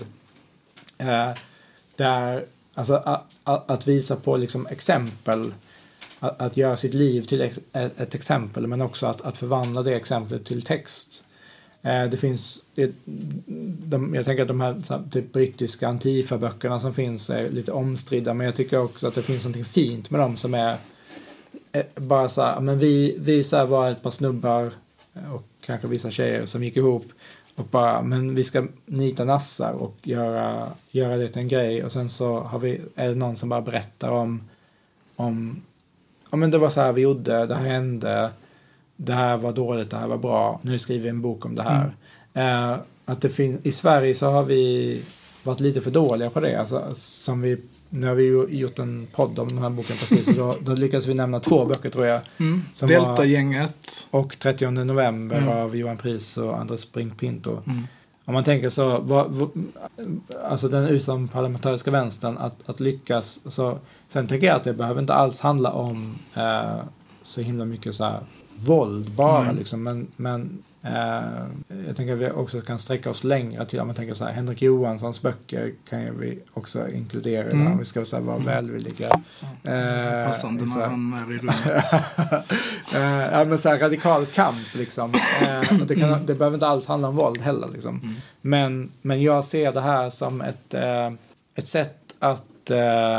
Eh, 0.98 1.30
där, 1.96 2.46
alltså 2.74 3.22
att 3.44 3.88
visa 3.88 4.16
på 4.16 4.38
liksom 4.38 4.68
exempel, 4.68 5.54
att, 6.20 6.42
att 6.42 6.58
göra 6.58 6.76
sitt 6.76 6.94
liv 6.94 7.22
till 7.22 7.42
ett, 7.42 7.60
ett 7.74 8.16
exempel, 8.16 8.68
men 8.68 8.82
också 8.82 9.06
att, 9.08 9.22
att 9.22 9.38
förvandla 9.38 9.84
det 9.84 9.96
exemplet 9.96 10.46
till 10.46 10.62
text. 10.62 11.26
Eh, 11.82 12.06
det 12.06 12.18
finns, 12.18 12.66
de, 13.86 14.16
jag 14.16 14.26
tänker 14.26 14.42
att 14.42 14.48
de 14.48 14.62
här, 14.62 14.74
här 14.90 15.04
typ 15.12 15.34
brittiska 15.34 15.88
Antifa-böckerna 15.88 16.80
som 16.80 16.94
finns 16.94 17.30
är 17.30 17.50
lite 17.50 17.72
omstridda, 17.72 18.34
men 18.34 18.46
jag 18.46 18.56
tycker 18.56 18.80
också 18.80 19.08
att 19.08 19.16
det 19.16 19.22
finns 19.22 19.46
något 19.46 19.68
fint 19.68 20.10
med 20.10 20.22
dem 20.22 20.38
som 20.38 20.54
är 20.54 20.78
bara 21.96 22.30
så 22.30 22.42
här, 22.42 22.60
men 22.60 22.80
vi, 22.80 23.18
vi 23.20 23.44
så 23.44 23.66
var 23.66 23.90
ett 23.92 24.04
par 24.04 24.10
snubbar 24.10 24.72
eh, 25.14 25.34
och 25.34 25.44
kanske 25.66 25.88
vissa 25.88 26.12
tjejer 26.12 26.46
som 26.46 26.64
gick 26.64 26.78
ihop 26.78 27.06
och 27.56 27.66
bara, 27.66 28.02
men 28.02 28.36
vi 28.36 28.44
ska 28.44 28.68
nita 28.86 29.24
nassar 29.24 29.72
och 29.74 29.96
göra, 30.04 30.68
göra 30.92 31.18
det 31.18 31.28
till 31.30 31.42
en 31.42 31.48
grej 31.48 31.84
och 31.84 31.92
sen 31.92 32.10
så 32.10 32.40
har 32.40 32.60
vi, 32.60 32.82
är 32.96 33.10
det 33.10 33.16
någon 33.16 33.36
som 33.36 33.50
bara 33.50 33.62
berättar 33.62 34.10
om, 34.12 34.42
om, 35.16 35.62
ja 36.32 36.38
men 36.38 36.52
det 36.52 36.58
var 36.58 36.70
så 36.70 36.82
här 36.82 36.92
vi 36.94 37.02
gjorde, 37.02 37.46
det 37.46 37.56
här 37.56 37.66
hände, 37.66 38.30
det 38.96 39.14
här 39.14 39.38
var 39.38 39.52
dåligt, 39.52 39.90
det 39.90 39.98
här 39.98 40.08
var 40.08 40.18
bra, 40.18 40.60
nu 40.64 40.80
skriver 40.80 41.04
vi 41.04 41.10
en 41.10 41.22
bok 41.22 41.46
om 41.46 41.56
det 41.56 41.64
här. 41.64 41.92
Eh, 42.34 42.78
att 43.06 43.22
det 43.22 43.30
fin- 43.30 43.60
I 43.64 43.72
Sverige 43.72 44.16
så 44.16 44.30
har 44.30 44.44
vi 44.44 45.02
varit 45.44 45.60
lite 45.60 45.82
för 45.82 45.92
dåliga 45.92 46.30
på 46.30 46.40
det. 46.40 46.56
Alltså, 46.60 46.90
som 46.94 47.42
vi, 47.42 47.58
nu 47.90 48.08
har 48.08 48.16
vi 48.16 48.24
ju 48.24 48.48
gjort 48.50 48.80
en 48.80 49.08
podd 49.12 49.40
om 49.40 49.48
den 49.48 49.58
här 49.58 49.70
boken 49.70 49.96
precis 49.98 50.28
och 50.28 50.36
då, 50.36 50.56
då 50.62 50.74
lyckades 50.76 51.08
vi 51.08 51.14
nämna 51.14 51.40
två 51.40 51.66
böcker 51.66 51.90
tror 51.90 52.06
jag. 52.06 52.22
Mm. 52.38 52.62
Delta-gänget. 52.88 54.08
Och 54.12 54.40
30 54.40 54.70
november 54.72 55.38
Mm. 55.38 55.50
av 55.50 55.76
Johan 55.76 55.98
Pris 55.98 56.38
och 56.38 56.60
Andres 56.60 56.92
Brink 56.92 57.20
Pinto. 57.20 57.52
Mm. 57.52 57.84
Om 58.26 58.34
man 58.34 58.44
tänker 58.44 58.70
så, 58.70 59.00
vad, 59.00 59.32
vad, 59.32 59.50
alltså 60.44 60.68
den 60.68 60.86
utomparlamentariska 60.88 61.92
vänstern, 61.92 62.38
att, 62.38 62.70
att 62.70 62.80
lyckas. 62.80 63.42
Så, 63.46 63.80
sen 64.08 64.28
tänker 64.28 64.48
jag 64.48 64.56
att 64.56 64.64
det 64.64 64.74
behöver 64.74 65.02
inte 65.02 65.14
alls 65.14 65.40
handla 65.40 65.72
om 65.72 66.16
eh, 66.36 66.80
så 67.22 67.42
himla 67.42 67.66
mycket 67.66 67.96
så 67.96 68.04
här, 68.04 68.20
våld 68.56 69.12
bara. 69.12 69.52
Liksom, 69.52 69.84
men 69.84 70.08
men 70.16 70.64
jag 71.88 71.96
tänker 71.96 72.14
att 72.14 72.20
vi 72.20 72.32
också 72.32 72.62
kan 72.62 72.80
sträcka 72.80 73.10
oss 73.10 73.24
längre 73.24 73.66
till, 73.66 73.80
om 73.80 73.88
man 73.88 73.96
tänker 73.96 74.14
så 74.14 74.26
här, 74.26 74.32
Henrik 74.32 74.62
Johanssons 74.62 75.22
böcker 75.22 75.74
kan 75.90 76.02
ju 76.02 76.20
vi 76.20 76.40
också 76.54 76.90
inkludera 76.90 77.50
Mm. 77.50 77.72
om 77.72 77.78
vi 77.80 77.86
ska 77.86 78.06
så 78.06 78.16
här, 78.16 78.24
vara 78.24 78.38
välvilliga. 78.38 79.10
Eh, 79.64 80.28
Passande 80.28 80.66
när 80.66 80.86
han 80.86 81.14
är 81.14 81.34
i 81.34 81.38
rummet. 81.38 81.56
Eh, 82.96 83.02
ja, 83.32 83.44
men 83.46 83.58
så 83.58 83.70
här 83.70 83.80
radikal 83.80 84.26
kamp 84.26 84.74
liksom. 84.76 85.14
Eh, 85.42 85.74
det, 85.88 85.96
kan, 85.96 86.26
det 86.26 86.36
behöver 86.36 86.56
inte 86.56 86.68
alls 86.68 86.88
handla 86.88 87.08
om 87.08 87.16
våld 87.16 87.42
heller 87.42 87.68
liksom. 87.74 88.00
Mm. 88.04 88.16
Men, 88.42 88.92
men 89.02 89.22
jag 89.22 89.44
ser 89.44 89.72
det 89.72 89.82
här 89.82 90.10
som 90.10 90.42
ett, 90.42 90.74
eh, 90.74 91.12
ett 91.56 91.68
sätt 91.68 91.98
att, 92.20 92.70
eh, 92.70 93.18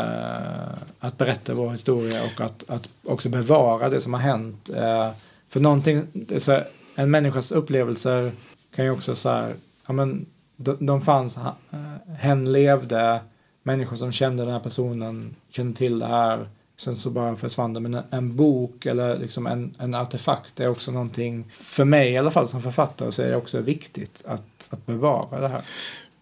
att 1.01 1.19
berätta 1.19 1.55
vår 1.55 1.71
historia 1.71 2.21
och 2.35 2.41
att, 2.41 2.71
att 2.71 2.89
också 3.05 3.29
bevara 3.29 3.89
det 3.89 4.01
som 4.01 4.15
har 4.15 4.21
hänt. 4.21 4.71
Eh, 4.77 5.11
för 5.49 5.61
någonting, 5.61 6.07
så 6.39 6.61
en 6.95 7.11
människas 7.11 7.53
upplevelser 7.53 8.33
kan 8.75 8.85
ju 8.85 8.91
också 8.91 9.15
så 9.15 9.29
här, 9.29 9.57
ja 9.87 9.93
men 9.93 10.27
de, 10.57 10.87
de 10.87 11.01
fanns, 11.01 11.37
eh, 11.37 12.15
hen 12.19 12.53
levde, 12.53 13.21
människor 13.63 13.97
som 13.97 14.13
kände 14.13 14.45
den 14.45 14.53
här 14.53 14.61
personen 14.61 15.37
kände 15.51 15.79
till 15.79 15.99
det 15.99 16.07
här. 16.07 16.49
Sen 16.77 16.95
så 16.95 17.11
bara 17.11 17.37
försvann 17.37 17.75
det. 17.75 17.81
Men 17.81 18.03
en, 18.11 18.37
bok 18.37 18.87
eller 18.87 19.19
liksom 19.19 19.47
en, 19.47 19.75
en 19.79 19.95
artefakt 19.95 20.61
är 20.61 20.69
också 20.69 20.93
någonting, 20.93 21.51
för 21.53 21.85
mig 21.85 22.13
i 22.13 22.19
alla 22.19 22.31
fall 22.31 22.49
som 22.49 22.63
författare, 22.63 23.13
så 23.13 23.23
är 23.23 23.31
det 23.31 23.37
också 23.37 23.61
viktigt 23.61 24.23
att, 24.27 24.45
att 24.69 24.87
bevara 24.87 25.41
det 25.41 25.49
här. 25.49 25.63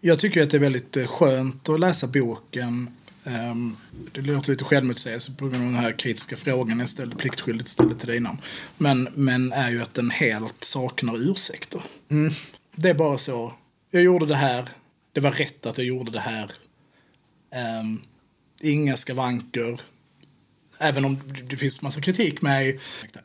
Jag 0.01 0.19
tycker 0.19 0.43
att 0.43 0.51
det 0.51 0.57
är 0.57 0.61
väldigt 0.61 0.97
eh, 0.97 1.07
skönt 1.07 1.69
att 1.69 1.81
läsa 1.81 2.07
boken. 2.07 2.91
Ehm, 3.29 3.77
det 4.13 4.21
låter 4.21 4.51
lite 4.51 4.65
självmotsägelse 4.65 5.33
på 5.35 5.49
grund 5.49 5.67
av 5.67 5.73
den 5.73 5.81
här 5.81 5.99
kritiska 5.99 6.37
frågan 6.37 6.79
jag 6.81 6.89
ställde, 6.89 7.17
pliktskyldigt 7.17 7.69
ställde 7.69 7.95
till 7.95 8.09
dig 8.09 8.17
innan. 8.17 8.41
Men, 8.77 9.09
men 9.15 9.53
är 9.53 9.71
ju 9.71 9.83
att 9.83 9.95
den 9.95 10.11
helt 10.11 10.65
saknar 10.65 11.31
ursäkter. 11.31 11.83
Mm. 12.09 12.33
Det 12.75 12.89
är 12.89 12.95
bara 12.95 13.19
så. 13.19 13.53
Jag 13.91 14.03
gjorde 14.03 14.27
det 14.27 14.37
här. 14.37 14.69
Det 15.13 15.21
var 15.21 15.31
rätt 15.31 15.67
att 15.67 15.79
jag 15.79 15.87
gjorde 15.87 16.11
det 16.11 16.21
här. 16.21 16.53
Ehm, 17.55 18.01
inga 18.61 18.97
skavanker. 18.97 19.81
Även 20.79 21.05
om 21.05 21.19
det 21.49 21.57
finns 21.57 21.83
massa 21.83 22.01
kritik 22.01 22.43
med 22.43 22.79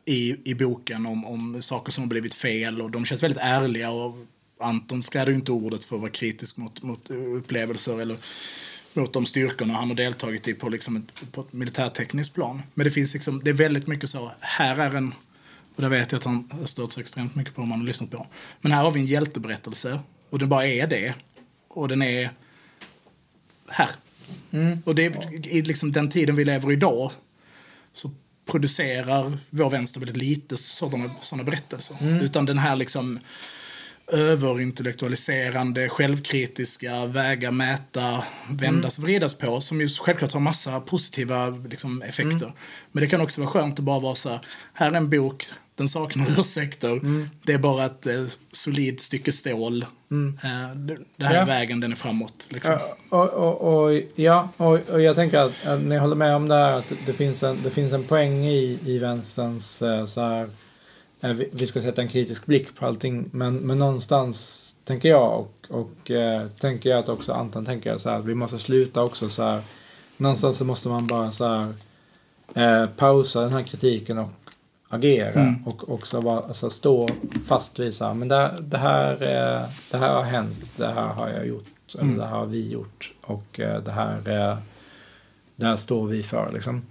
i, 0.06 0.36
i 0.52 0.54
boken 0.54 1.06
om, 1.06 1.26
om 1.26 1.62
saker 1.62 1.92
som 1.92 2.04
har 2.04 2.10
blivit 2.10 2.34
fel 2.34 2.82
och 2.82 2.92
de 2.92 3.06
känns 3.06 3.24
väldigt 3.24 3.42
ärliga 3.42 3.89
och 3.89 4.16
Anton 4.60 5.04
skräder 5.04 5.32
ju 5.32 5.38
inte 5.38 5.52
ordet 5.52 5.84
för 5.84 5.96
att 5.96 6.02
vara 6.02 6.12
kritisk 6.12 6.58
mot, 6.58 6.82
mot 6.82 7.10
upplevelser 7.10 8.00
eller 8.00 8.18
mot 8.93 9.13
de 9.13 9.25
styrkorna 9.25 9.73
han 9.73 9.88
har 9.88 9.95
deltagit 9.95 10.47
i 10.47 10.53
på, 10.53 10.69
liksom 10.69 10.95
ett, 10.95 11.32
på 11.32 11.41
ett 11.41 11.53
militärtekniskt 11.53 12.34
plan. 12.34 12.62
Men 12.73 12.86
det 12.86 12.91
finns 12.91 13.13
liksom, 13.13 13.41
det 13.43 13.49
är 13.49 13.53
väldigt 13.53 13.88
mycket 13.88 14.10
så, 14.10 14.32
här 14.39 14.77
är 14.77 14.95
en, 14.95 15.13
och 15.75 15.82
det 15.82 15.89
vet 15.89 16.12
jag 16.12 16.19
att 16.19 16.25
han 16.25 16.49
har 16.51 16.65
stört 16.65 16.91
sig 16.91 17.01
extremt 17.01 17.36
mycket 17.36 17.56
på 17.56 17.62
om 17.62 17.69
man 17.69 17.79
har 17.79 17.86
lyssnat 17.86 18.12
på. 18.12 18.27
Men 18.62 18.71
här 18.71 18.84
har 18.84 18.91
vi 18.91 18.99
en 18.99 19.06
hjälteberättelse 19.06 19.99
och 20.29 20.39
den 20.39 20.49
bara 20.49 20.67
är 20.67 20.88
det. 20.88 21.13
Och 21.67 21.88
den 21.88 22.01
är 22.01 22.29
här. 23.69 23.89
Och 24.86 24.95
det 24.95 25.06
är 25.06 25.47
i 25.47 25.62
liksom 25.62 25.91
den 25.91 26.10
tiden 26.10 26.36
vi 26.36 26.45
lever 26.45 26.71
i 26.71 26.73
idag 26.73 27.12
så 27.93 28.12
producerar 28.45 29.38
vår 29.49 29.69
vänster 29.69 29.99
väldigt 29.99 30.17
lite 30.17 30.58
sådana, 30.58 31.12
sådana 31.21 31.43
berättelser. 31.43 31.97
Utan 32.21 32.45
den 32.45 32.58
här 32.58 32.75
liksom 32.75 33.19
överintellektualiserande, 34.08 35.89
självkritiska, 35.89 37.06
väga, 37.06 37.52
mäta, 37.52 38.24
vändas, 38.50 39.00
vridas 39.00 39.34
på 39.34 39.62
som 39.62 39.82
ju 39.82 39.88
självklart 39.89 40.34
har 40.34 40.39
massa 40.39 40.80
positiva 40.80 41.50
liksom, 41.50 42.02
effekter. 42.02 42.54
Men 42.92 43.04
det 43.04 43.10
kan 43.10 43.22
också 43.22 43.42
vara 43.42 43.52
skönt 43.52 43.80
att 43.80 43.86
bara 43.86 44.00
vara 44.00 44.16
så 44.16 44.30
här, 44.30 44.39
här 44.74 44.92
är 44.92 44.96
en 44.96 45.10
bok, 45.10 45.46
den 45.76 45.89
saknar 45.89 46.26
ursäkter, 46.39 47.00
det 47.46 47.54
är 47.54 47.58
bara 47.58 47.86
ett 47.86 48.06
eh, 48.06 48.26
solidt 48.52 49.02
stycke 49.02 49.32
stål. 49.32 49.82
Eh, 49.82 50.76
det, 50.76 50.98
det 51.18 51.26
här 51.26 51.36
Ja. 51.36 51.42
är 51.42 51.46
vägen, 51.46 51.80
den 51.80 51.92
är 51.92 51.96
framåt. 51.96 52.48
Liksom. 52.52 52.74
Ja, 52.74 52.98
och, 53.18 53.30
och, 53.30 53.84
och, 53.86 54.02
ja, 54.16 54.50
och, 54.58 54.89
och 54.89 55.02
jag 55.02 55.16
tänker 55.16 55.38
att, 55.39 55.66
att 55.68 55.82
ni 55.82 55.98
håller 55.98 56.16
med 56.16 56.36
om 56.36 56.48
det 56.48 56.56
här 56.56 56.72
att 56.72 56.94
det 57.06 57.13
finns 57.13 57.44
en, 57.44 57.58
det 57.63 57.70
finns 57.70 57.94
en 57.94 58.04
poäng 58.04 58.46
i, 58.46 58.80
i 58.86 58.98
vänsterns 59.00 59.82
eh, 59.82 60.06
så 60.06 60.22
här, 60.22 60.50
vi, 61.31 61.49
vi 61.51 61.67
ska 61.67 61.81
sätta 61.81 62.01
en 62.01 62.07
kritisk 62.07 62.45
blick 62.45 62.75
på 62.75 62.86
allting, 62.86 63.29
men, 63.31 63.55
men 63.55 63.79
någonstans 63.79 64.59
tänker 64.83 65.09
jag 65.09 65.39
och, 65.39 65.65
och 65.69 66.12
eh, 66.12 66.47
tänker 66.47 66.89
jag 66.89 66.99
att 66.99 67.09
också 67.09 67.33
Anton 67.33 67.65
tänker 67.65 67.97
så 67.97 68.09
här, 68.09 68.19
vi 68.19 68.36
måste 68.36 68.59
sluta 68.59 69.03
också 69.03 69.29
så 69.29 69.43
här, 69.43 69.62
någonstans 70.17 70.57
så 70.57 70.65
måste 70.65 70.89
man 70.89 71.07
bara 71.07 71.31
så 71.31 71.45
här 71.47 71.73
eh, 72.53 72.89
pausa 72.89 73.41
den 73.41 73.53
här 73.53 73.63
kritiken 73.63 74.17
och 74.17 74.29
agera 74.89 75.31
Mm. 75.41 75.67
och 75.67 75.89
också 75.89 76.21
vara, 76.21 76.39
alltså, 76.39 76.69
stå 76.69 77.09
fast 77.47 77.79
vid 77.79 77.93
så 77.93 78.05
här, 78.05 78.13
men 78.13 78.27
det, 78.27 78.53
det, 78.62 78.77
här, 78.77 79.12
eh, 79.13 79.69
det 79.91 79.97
här 79.97 80.15
har 80.15 80.23
hänt, 80.23 80.69
det 80.75 80.88
här 80.88 81.07
har 81.07 81.29
jag 81.29 81.47
gjort, 81.47 81.65
Mm. 81.99 82.09
eller 82.09 82.19
det 82.23 82.29
här 82.29 82.38
har 82.38 82.45
vi 82.45 82.69
gjort 82.69 83.13
och 83.21 83.59
eh, 83.59 83.83
det 83.83 83.91
här, 83.91 84.17
eh, 84.17 84.57
det 85.55 85.65
här 85.65 85.75
står 85.75 86.07
vi 86.07 86.23
för 86.23 86.51
liksom. 86.53 86.81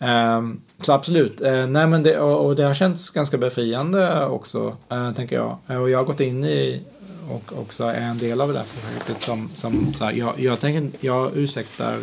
Um, 0.00 0.60
så 0.80 0.92
absolut. 0.92 1.40
Uh, 1.40 1.66
nej, 1.66 1.86
men 1.86 2.02
det, 2.02 2.18
och, 2.18 2.46
och, 2.46 2.56
det 2.56 2.62
har 2.62 2.74
känts 2.74 3.10
ganska 3.10 3.38
befriande 3.38 4.26
också, 4.26 4.76
uh, 4.92 5.12
tänker 5.12 5.36
jag. 5.36 5.58
Uh, 5.70 5.76
och 5.76 5.90
jag 5.90 5.98
har 5.98 6.04
gått 6.04 6.20
in 6.20 6.44
i 6.44 6.82
och 7.30 7.58
också 7.58 7.84
är 7.84 8.00
en 8.00 8.18
del 8.18 8.40
av 8.40 8.52
det 8.52 8.58
här 8.58 8.66
projektet 8.80 9.22
som, 9.22 9.50
som 9.54 9.94
så 9.94 10.04
här, 10.04 10.12
jag, 10.12 10.40
jag, 10.40 10.60
tänker, 10.60 10.98
jag 11.06 11.36
ursäktar 11.36 11.98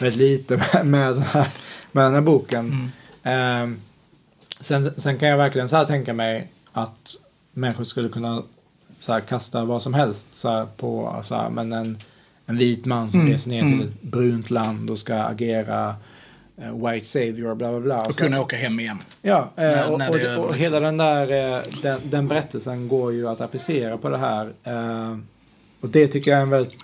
väldigt 0.00 0.18
lite 0.18 0.56
med, 0.72 0.86
med, 0.86 1.14
den, 1.14 1.22
här, 1.22 1.48
med 1.92 2.04
den 2.04 2.14
här 2.14 2.20
boken. 2.20 2.90
Mm. 3.22 3.62
Um, 3.62 3.80
sen, 4.60 4.92
sen 4.96 5.18
kan 5.18 5.28
jag 5.28 5.36
verkligen 5.36 5.68
så 5.68 5.76
här 5.76 5.84
tänka 5.84 6.12
mig 6.12 6.48
att 6.72 7.16
människor 7.52 7.84
skulle 7.84 8.08
kunna 8.08 8.42
så 8.98 9.12
här, 9.12 9.20
kasta 9.20 9.64
vad 9.64 9.82
som 9.82 9.94
helst 9.94 10.28
så 10.32 10.48
här, 10.50 10.66
på 10.76 11.20
så 11.22 11.34
här, 11.34 11.50
men 11.50 11.72
en, 11.72 11.98
en 12.46 12.58
vit 12.58 12.84
man 12.84 13.10
som 13.10 13.20
mm. 13.20 13.32
reser 13.32 13.50
ner 13.50 13.62
till 13.62 13.72
mm. 13.72 13.88
ett 13.88 14.02
brunt 14.02 14.50
land 14.50 14.90
och 14.90 14.98
ska 14.98 15.14
agera 15.14 15.96
white 16.60 17.06
savior, 17.06 17.54
bla 17.54 17.70
bla 17.70 17.80
bla. 17.80 18.06
Och, 18.06 18.12
kunna 18.12 18.40
åka 18.40 18.56
hem 18.56 18.80
igen. 18.80 18.98
Ja, 19.22 19.38
uh, 19.38 19.64
när, 19.64 19.92
och, 19.92 19.98
när 19.98 20.38
och, 20.38 20.44
och, 20.44 20.50
och 20.50 20.56
hela 20.56 20.80
den 20.80 20.96
där 20.96 21.56
uh, 21.56 21.62
den, 21.82 22.00
den 22.04 22.28
berättelsen 22.28 22.88
går 22.88 23.12
ju 23.12 23.28
att 23.28 23.40
applicera 23.40 23.96
på 23.96 24.08
det 24.08 24.18
här. 24.18 24.52
och 25.80 25.88
det 25.88 26.06
tycker 26.06 26.30
jag 26.30 26.38
är 26.38 26.42
en 26.42 26.50
väldigt 26.50 26.76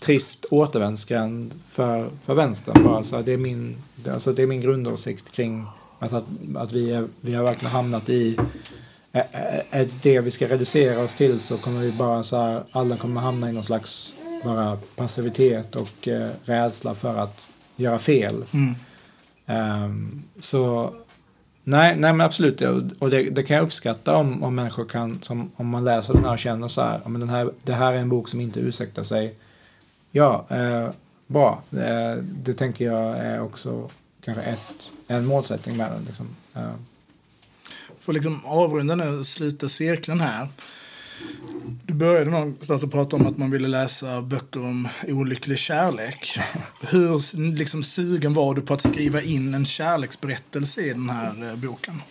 trist 0.00 0.44
återvändsgränd 0.50 1.54
för, 1.70 2.08
för 2.24 2.34
vänstern. 2.34 2.84
Bara. 2.84 3.04
Så 3.04 3.22
det, 3.22 3.32
är 3.32 3.38
min, 3.38 3.76
alltså 4.12 4.32
det 4.32 4.42
är 4.42 4.46
min 4.46 4.60
grundåsikt 4.60 5.30
kring 5.30 5.66
alltså 5.98 6.16
att, 6.16 6.24
att 6.56 6.72
vi, 6.72 6.92
är, 6.92 7.08
vi 7.20 7.34
har 7.34 7.44
verkligen 7.44 7.72
hamnat 7.72 8.08
i 8.08 8.36
är 9.70 9.88
det 10.02 10.20
vi 10.20 10.30
ska 10.30 10.48
reducera 10.48 11.00
oss 11.00 11.14
till 11.14 11.40
så 11.40 11.58
kommer 11.58 11.80
vi 11.80 11.92
bara 11.92 12.22
så 12.22 12.36
här, 12.36 12.64
alla 12.72 12.96
kommer 12.96 13.20
hamna 13.20 13.48
i 13.48 13.52
någon 13.52 13.64
slags 13.64 14.14
bara 14.44 14.78
passivitet 14.96 15.76
och 15.76 16.08
eh, 16.08 16.30
rädsla 16.44 16.94
för 16.94 17.18
att 17.18 17.50
göra 17.76 17.98
fel. 17.98 18.34
Mm. 18.34 18.74
Um, 19.48 20.22
så 20.38 20.94
nej, 21.64 21.96
nej 21.96 22.12
men 22.12 22.20
absolut, 22.20 22.62
och 22.98 23.10
det, 23.10 23.30
det, 23.30 23.42
kan 23.42 23.56
jag 23.56 23.64
uppskatta 23.64 24.16
om, 24.16 24.42
om 24.42 24.54
människor 24.54 24.84
kan, 24.84 25.22
som, 25.22 25.50
om 25.56 25.68
man 25.68 25.84
läser 25.84 26.14
den 26.14 26.24
här 26.24 26.32
och 26.32 26.38
känner 26.38 26.68
så 26.68 26.82
här, 26.82 27.00
men 27.06 27.20
den 27.20 27.30
här, 27.30 27.50
det 27.62 27.72
här 27.72 27.92
är 27.92 27.96
en 27.96 28.08
bok 28.08 28.28
som 28.28 28.40
inte 28.40 28.60
ursäktar 28.60 29.02
sig. 29.02 29.34
Ja, 30.10 30.46
eh, 30.48 30.90
bra. 31.26 31.62
det, 31.70 32.18
det 32.22 32.54
tänker 32.54 32.84
jag 32.84 33.18
är 33.18 33.40
också 33.40 33.90
kanske 34.24 34.42
ett, 34.42 34.90
en 35.06 35.26
målsättning 35.26 35.76
med 35.76 35.90
den. 35.92 36.04
Liksom. 36.04 36.26
Eh 36.54 36.72
för 38.08 38.12
att 38.12 38.14
liksom 38.14 38.46
avrunda 38.46 38.94
nu 38.94 39.18
och 39.18 39.26
sluta 39.26 39.68
cirkeln 39.68 40.20
här. 40.20 40.48
Du 41.82 41.94
började 41.94 42.30
någonstans 42.30 42.84
att 42.84 42.90
prata 42.90 43.16
om 43.16 43.26
att 43.26 43.38
man 43.38 43.50
ville 43.50 43.68
läsa 43.68 44.22
böcker 44.22 44.60
om 44.60 44.88
olycklig 45.08 45.58
kärlek. 45.58 46.38
Hur 46.80 47.54
liksom, 47.56 47.82
sugen 47.82 48.34
var 48.34 48.54
du 48.54 48.62
på 48.62 48.74
att 48.74 48.82
skriva 48.82 49.22
in 49.22 49.54
en 49.54 49.64
kärleksberättelse 49.64 50.80
i 50.80 50.88
den 50.88 51.10
här 51.10 51.50
eh, 51.50 51.56
boken? 51.56 52.02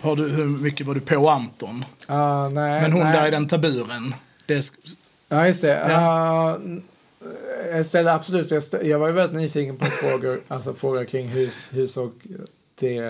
Har 0.00 0.16
du, 0.16 0.30
hur 0.30 0.44
mycket 0.44 0.86
var 0.86 0.94
du 0.94 1.00
på 1.00 1.30
Anton? 1.30 1.84
Uh, 2.10 2.48
nej, 2.48 2.82
Men 2.82 2.92
hon 2.92 3.02
nej. 3.02 3.12
där 3.12 3.28
i 3.28 3.30
den 3.30 3.48
taburen. 3.48 4.14
Det 4.46 4.72
ja, 5.28 5.46
just 5.46 5.62
det. 5.62 5.68
Ja. 5.68 6.58
Uh, 6.66 6.78
jag 7.76 7.86
ställde 7.86 8.12
absolut, 8.12 8.50
jag, 8.50 8.62
ställde, 8.62 8.88
jag 8.88 8.98
var 8.98 9.10
väldigt 9.10 9.36
nyfiken 9.36 9.76
på 9.76 9.86
frågor, 9.86 10.40
alltså 10.48 10.74
frågor 10.74 11.04
kring 11.04 11.28
hur, 11.28 11.50
hur 11.74 11.86
såg 11.86 12.12
det 12.80 13.00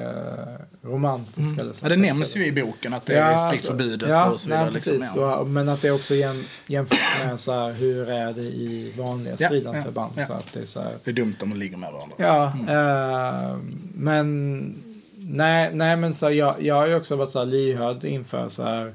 romantiska. 0.82 1.60
Mm. 1.60 1.60
Eller 1.60 1.74
ja, 1.82 1.88
det 1.88 1.96
nämns 1.96 2.36
ju 2.36 2.46
i 2.46 2.52
boken 2.52 2.94
att 2.94 3.06
det 3.06 3.14
ja, 3.14 3.24
är 3.24 3.36
strikt 3.36 3.52
alltså, 3.52 3.72
förbjudet 3.72 4.08
ja, 4.08 4.30
och 4.30 4.40
så 4.40 4.48
vidare. 4.48 4.64
Nej, 4.64 4.72
liksom, 4.72 4.92
precis, 4.92 5.12
ja. 5.16 5.44
men 5.44 5.68
att 5.68 5.82
det 5.82 5.90
också 5.90 6.14
jäm, 6.14 6.44
jämfört 6.66 7.26
med 7.26 7.40
så 7.40 7.52
här, 7.52 7.72
hur 7.72 8.10
är 8.10 8.32
det 8.32 8.42
i 8.42 8.92
vanliga 8.98 9.36
stridande 9.36 9.82
ja. 9.94 10.10
Så 10.26 10.32
att 10.32 10.52
det, 10.52 10.60
är 10.60 10.64
så 10.64 10.80
här, 10.80 11.12
dumt 11.12 11.36
om 11.42 11.50
de 11.50 11.58
ligger 11.58 11.76
med 11.76 11.92
varandra. 11.92 12.16
Ja, 12.18 12.52
mm. 12.52 12.68
äh, 12.68 13.56
men 13.94 14.74
nej, 15.16 15.70
nej 15.72 15.96
men 15.96 16.14
så 16.14 16.26
här, 16.26 16.32
jag, 16.32 16.62
jag 16.62 16.74
har 16.74 16.86
ju 16.86 16.94
också 16.94 17.16
varit 17.16 17.30
så 17.30 17.38
här 17.38 17.46
lyhörd 17.46 18.04
inför 18.04 18.48
så 18.48 18.62
här 18.62 18.94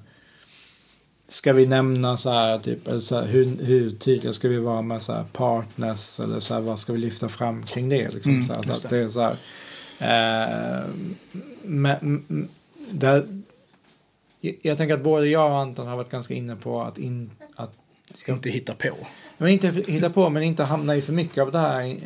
Ska 1.28 1.54
vi 1.54 1.66
nämna 1.66 2.18
så 2.18 2.30
här, 2.30 2.58
typ, 2.58 2.88
eller 2.88 3.00
så 3.00 3.16
här, 3.16 3.26
hur, 3.26 3.58
hur 3.66 3.90
tydliga 3.90 4.34
ska 4.34 4.48
vi 4.48 4.58
vara 4.58 4.82
med 4.82 5.02
så 5.02 5.14
här 5.14 5.24
partners 5.34 6.20
eller 6.20 6.40
så 6.40 6.54
här, 6.54 6.62
vad 6.62 6.80
ska 6.80 6.94
vi 6.94 7.00
lyfta 7.00 7.30
fram 7.30 7.64
kring 7.64 7.90
det? 7.90 8.14
Liksom, 8.14 8.32
mm, 8.32 8.44
så 8.44 8.54
här, 8.54 8.64
så 8.64 8.72
att 8.72 8.90
det 8.90 8.98
är 8.98 9.08
så 9.08 9.22
här, 9.22 9.38
Eh, 10.00 10.84
men, 11.64 12.48
där, 12.90 13.28
jag 14.62 14.78
tänker 14.78 14.94
att 14.94 15.04
både 15.04 15.28
jag 15.28 15.52
och 15.52 15.58
Anton 15.58 15.88
har 15.88 15.96
varit 15.96 16.12
ganska 16.12 16.34
inne 16.34 16.56
på 16.56 16.82
att, 16.82 16.98
in, 16.98 17.32
att 17.56 17.72
ska 18.14 18.32
inte 18.32 18.50
hitta 18.50 18.74
på. 18.74 18.98
Men 19.38 19.50
inte 19.50 19.68
hitta 19.68 20.10
på, 20.10 20.30
men 20.30 20.44
inte 20.44 20.64
hamna 20.64 20.96
i 20.96 21.02
för 21.02 21.14
mycket 21.14 21.42
av 21.42 21.52
det 21.52 21.60
här 21.60 21.98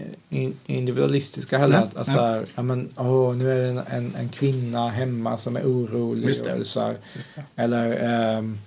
individualistiska 0.65 1.57
heller. 1.57 1.79
Nej, 1.79 1.89
att, 1.95 2.07
nej. 2.07 2.15
Här, 2.15 2.45
ja, 2.55 2.61
men, 2.61 2.89
åh, 2.97 3.35
nu 3.35 3.51
är 3.51 3.61
det 3.61 3.67
en, 3.67 3.77
en, 3.77 4.15
en, 4.15 4.29
kvinna 4.29 4.89
hemma 4.89 5.37
som 5.37 5.55
är 5.55 5.63
orolig. 5.63 6.27
Just 6.27 6.43
det. 6.43 6.51
Eller, 6.51 6.63
så 6.63 6.81
här, 6.81 6.97
eller 7.55 7.91
ähm, 8.37 8.59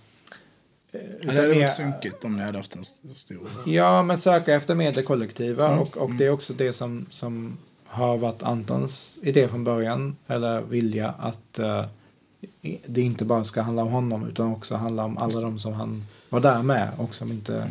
det 0.93 1.27
hade 1.27 1.49
varit 1.49 1.73
sunkigt 1.73 2.25
om 2.25 2.37
ni 2.37 2.43
hade 2.43 2.59
haft 2.59 2.77
en 2.77 2.85
stor... 3.15 3.51
Ja, 3.67 4.03
men 4.03 4.19
söka 4.19 4.55
efter 4.55 4.75
mer 4.75 4.93
det 4.93 5.03
kollektiva. 5.03 5.67
Mm. 5.67 5.79
Och, 5.79 5.97
och 5.97 6.11
det 6.11 6.27
är 6.27 6.31
också 6.31 6.53
det 6.53 6.73
som, 6.73 7.07
som 7.11 7.59
har 7.93 8.19
varit 8.19 8.43
Antons 8.43 9.19
idé 9.23 9.49
från 9.49 9.65
början, 9.65 10.17
eller 10.27 10.61
vilja, 10.61 11.15
att 11.19 11.59
uh, 11.61 11.85
det 12.87 13.01
inte 13.01 13.25
bara 13.25 13.45
ska 13.45 13.63
handla 13.63 13.83
om 13.83 13.89
honom 13.89 14.29
utan 14.29 14.53
också 14.53 14.77
handla 14.77 15.05
om 15.05 15.19
alla 15.19 15.41
de 15.41 15.59
som 15.59 15.73
han 15.73 16.05
var 16.29 16.41
där 16.41 16.63
med 16.63 16.91
och 16.97 17.15
som 17.15 17.33
inte, 17.33 17.57
mm. 17.57 17.69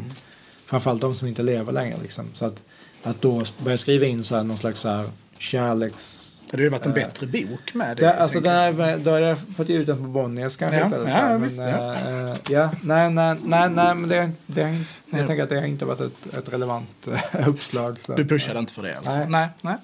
framförallt 0.65 1.01
de 1.01 1.15
som 1.15 1.27
inte 1.27 1.43
lever 1.43 1.71
längre. 1.71 1.97
Liksom. 2.01 2.25
Så 2.34 2.45
att, 2.45 2.63
att 3.03 3.21
då 3.21 3.43
börja 3.63 3.77
skriva 3.77 4.05
in 4.05 4.23
så 4.23 4.36
här, 4.36 4.43
någon 4.43 4.57
slags 4.57 4.79
så 4.79 4.89
här, 4.89 5.10
kärleks 5.38 6.30
det 6.51 6.57
hade 6.57 6.63
ju 6.63 6.69
varit 6.69 6.85
en 6.85 6.93
bättre 6.93 7.27
bok 7.27 7.73
med 7.73 7.97
det. 7.97 8.03
det 8.03 8.13
alltså 8.13 8.39
där, 8.39 8.97
då 8.97 9.11
hade 9.11 9.25
jag 9.25 9.37
fått 9.55 9.69
ge 9.69 9.77
ut 9.77 9.87
den 9.87 9.97
på 9.97 10.03
Bonniers 10.03 10.57
kanske. 10.57 10.77
Ja, 10.77 10.85
istället, 10.85 11.13
ja, 11.13 11.29
men, 11.29 11.41
visst, 11.41 11.57
ja. 11.57 11.95
Äh, 11.95 12.35
ja, 12.49 12.71
nej, 12.81 13.09
nej, 13.09 13.35
nej, 13.43 13.69
nej, 13.69 13.95
men 13.95 14.09
det, 14.09 14.31
det, 14.45 14.61
jag 14.61 15.21
ja. 15.21 15.27
tänker 15.27 15.43
att 15.43 15.49
det 15.49 15.59
har 15.59 15.65
inte 15.65 15.85
varit 15.85 16.01
ett, 16.01 16.37
ett 16.37 16.53
relevant 16.53 17.07
äh, 17.07 17.49
uppslag. 17.49 18.01
Så. 18.01 18.15
Du 18.15 18.25
pushade 18.25 18.59
inte 18.59 18.73
för 18.73 18.83
det 18.83 18.93
alltså? 18.93 19.17
Nej. 19.17 19.27
nej, 19.29 19.49
nej. 19.61 19.75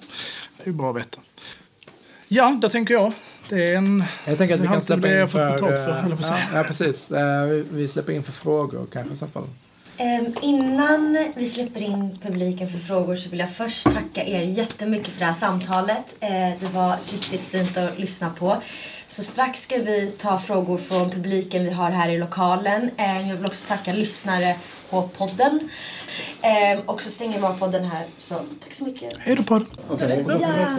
Det 0.56 0.62
är 0.62 0.66
ju 0.66 0.72
bra 0.72 0.90
att 0.90 0.96
veta. 0.96 1.20
Ja, 2.28 2.58
då 2.62 2.68
tänker 2.68 2.94
jag. 2.94 3.12
Det 3.48 3.72
är 3.72 3.76
en... 3.76 4.04
Jag 4.26 4.38
tänker 4.38 4.54
att 4.54 4.60
vi 4.60 4.66
kan 4.66 4.82
släppa 4.82 5.20
in 5.20 5.28
för... 5.28 5.58
för 5.58 6.16
ja, 6.22 6.38
ja, 6.54 6.62
precis. 6.62 7.10
Vi 7.70 7.88
släpper 7.88 8.12
in 8.12 8.22
för 8.22 8.32
frågor 8.32 8.86
kanske 8.92 9.14
i 9.14 9.16
så 9.16 9.26
fall. 9.26 9.46
Um, 10.00 10.34
innan 10.42 11.18
vi 11.34 11.46
släpper 11.46 11.82
in 11.82 12.18
publiken 12.22 12.68
för 12.68 12.78
frågor 12.78 13.16
så 13.16 13.30
vill 13.30 13.40
jag 13.40 13.50
först 13.50 13.84
tacka 13.84 14.24
er 14.24 14.42
jättemycket 14.42 15.08
för 15.08 15.20
det 15.20 15.26
här 15.26 15.34
samtalet. 15.34 16.16
Uh, 16.22 16.60
det 16.60 16.68
var 16.74 16.96
riktigt 17.12 17.40
fint 17.40 17.76
att 17.76 17.98
lyssna 17.98 18.30
på. 18.30 18.56
Så 19.06 19.22
strax 19.22 19.62
ska 19.62 19.76
vi 19.76 20.10
ta 20.10 20.38
frågor 20.38 20.78
från 20.78 21.10
publiken 21.10 21.64
vi 21.64 21.70
har 21.70 21.90
här 21.90 22.08
i 22.08 22.18
lokalen. 22.18 22.82
Uh, 22.82 23.28
jag 23.28 23.36
vill 23.36 23.46
också 23.46 23.68
tacka 23.68 23.92
lyssnare 23.92 24.56
på 24.90 25.08
podden. 25.08 25.60
Uh, 26.44 26.84
och 26.86 27.02
så 27.02 27.10
stänger 27.10 27.38
vi 27.38 27.44
av 27.44 27.58
podden 27.58 27.84
här. 27.84 28.04
Så 28.18 28.34
tack 28.34 28.74
så 28.74 28.84
mycket. 28.84 29.16
Hej 29.18 29.36
då 29.36 29.42
podden. 29.42 29.68
Okay. 29.88 30.24
Ja. 30.40 30.78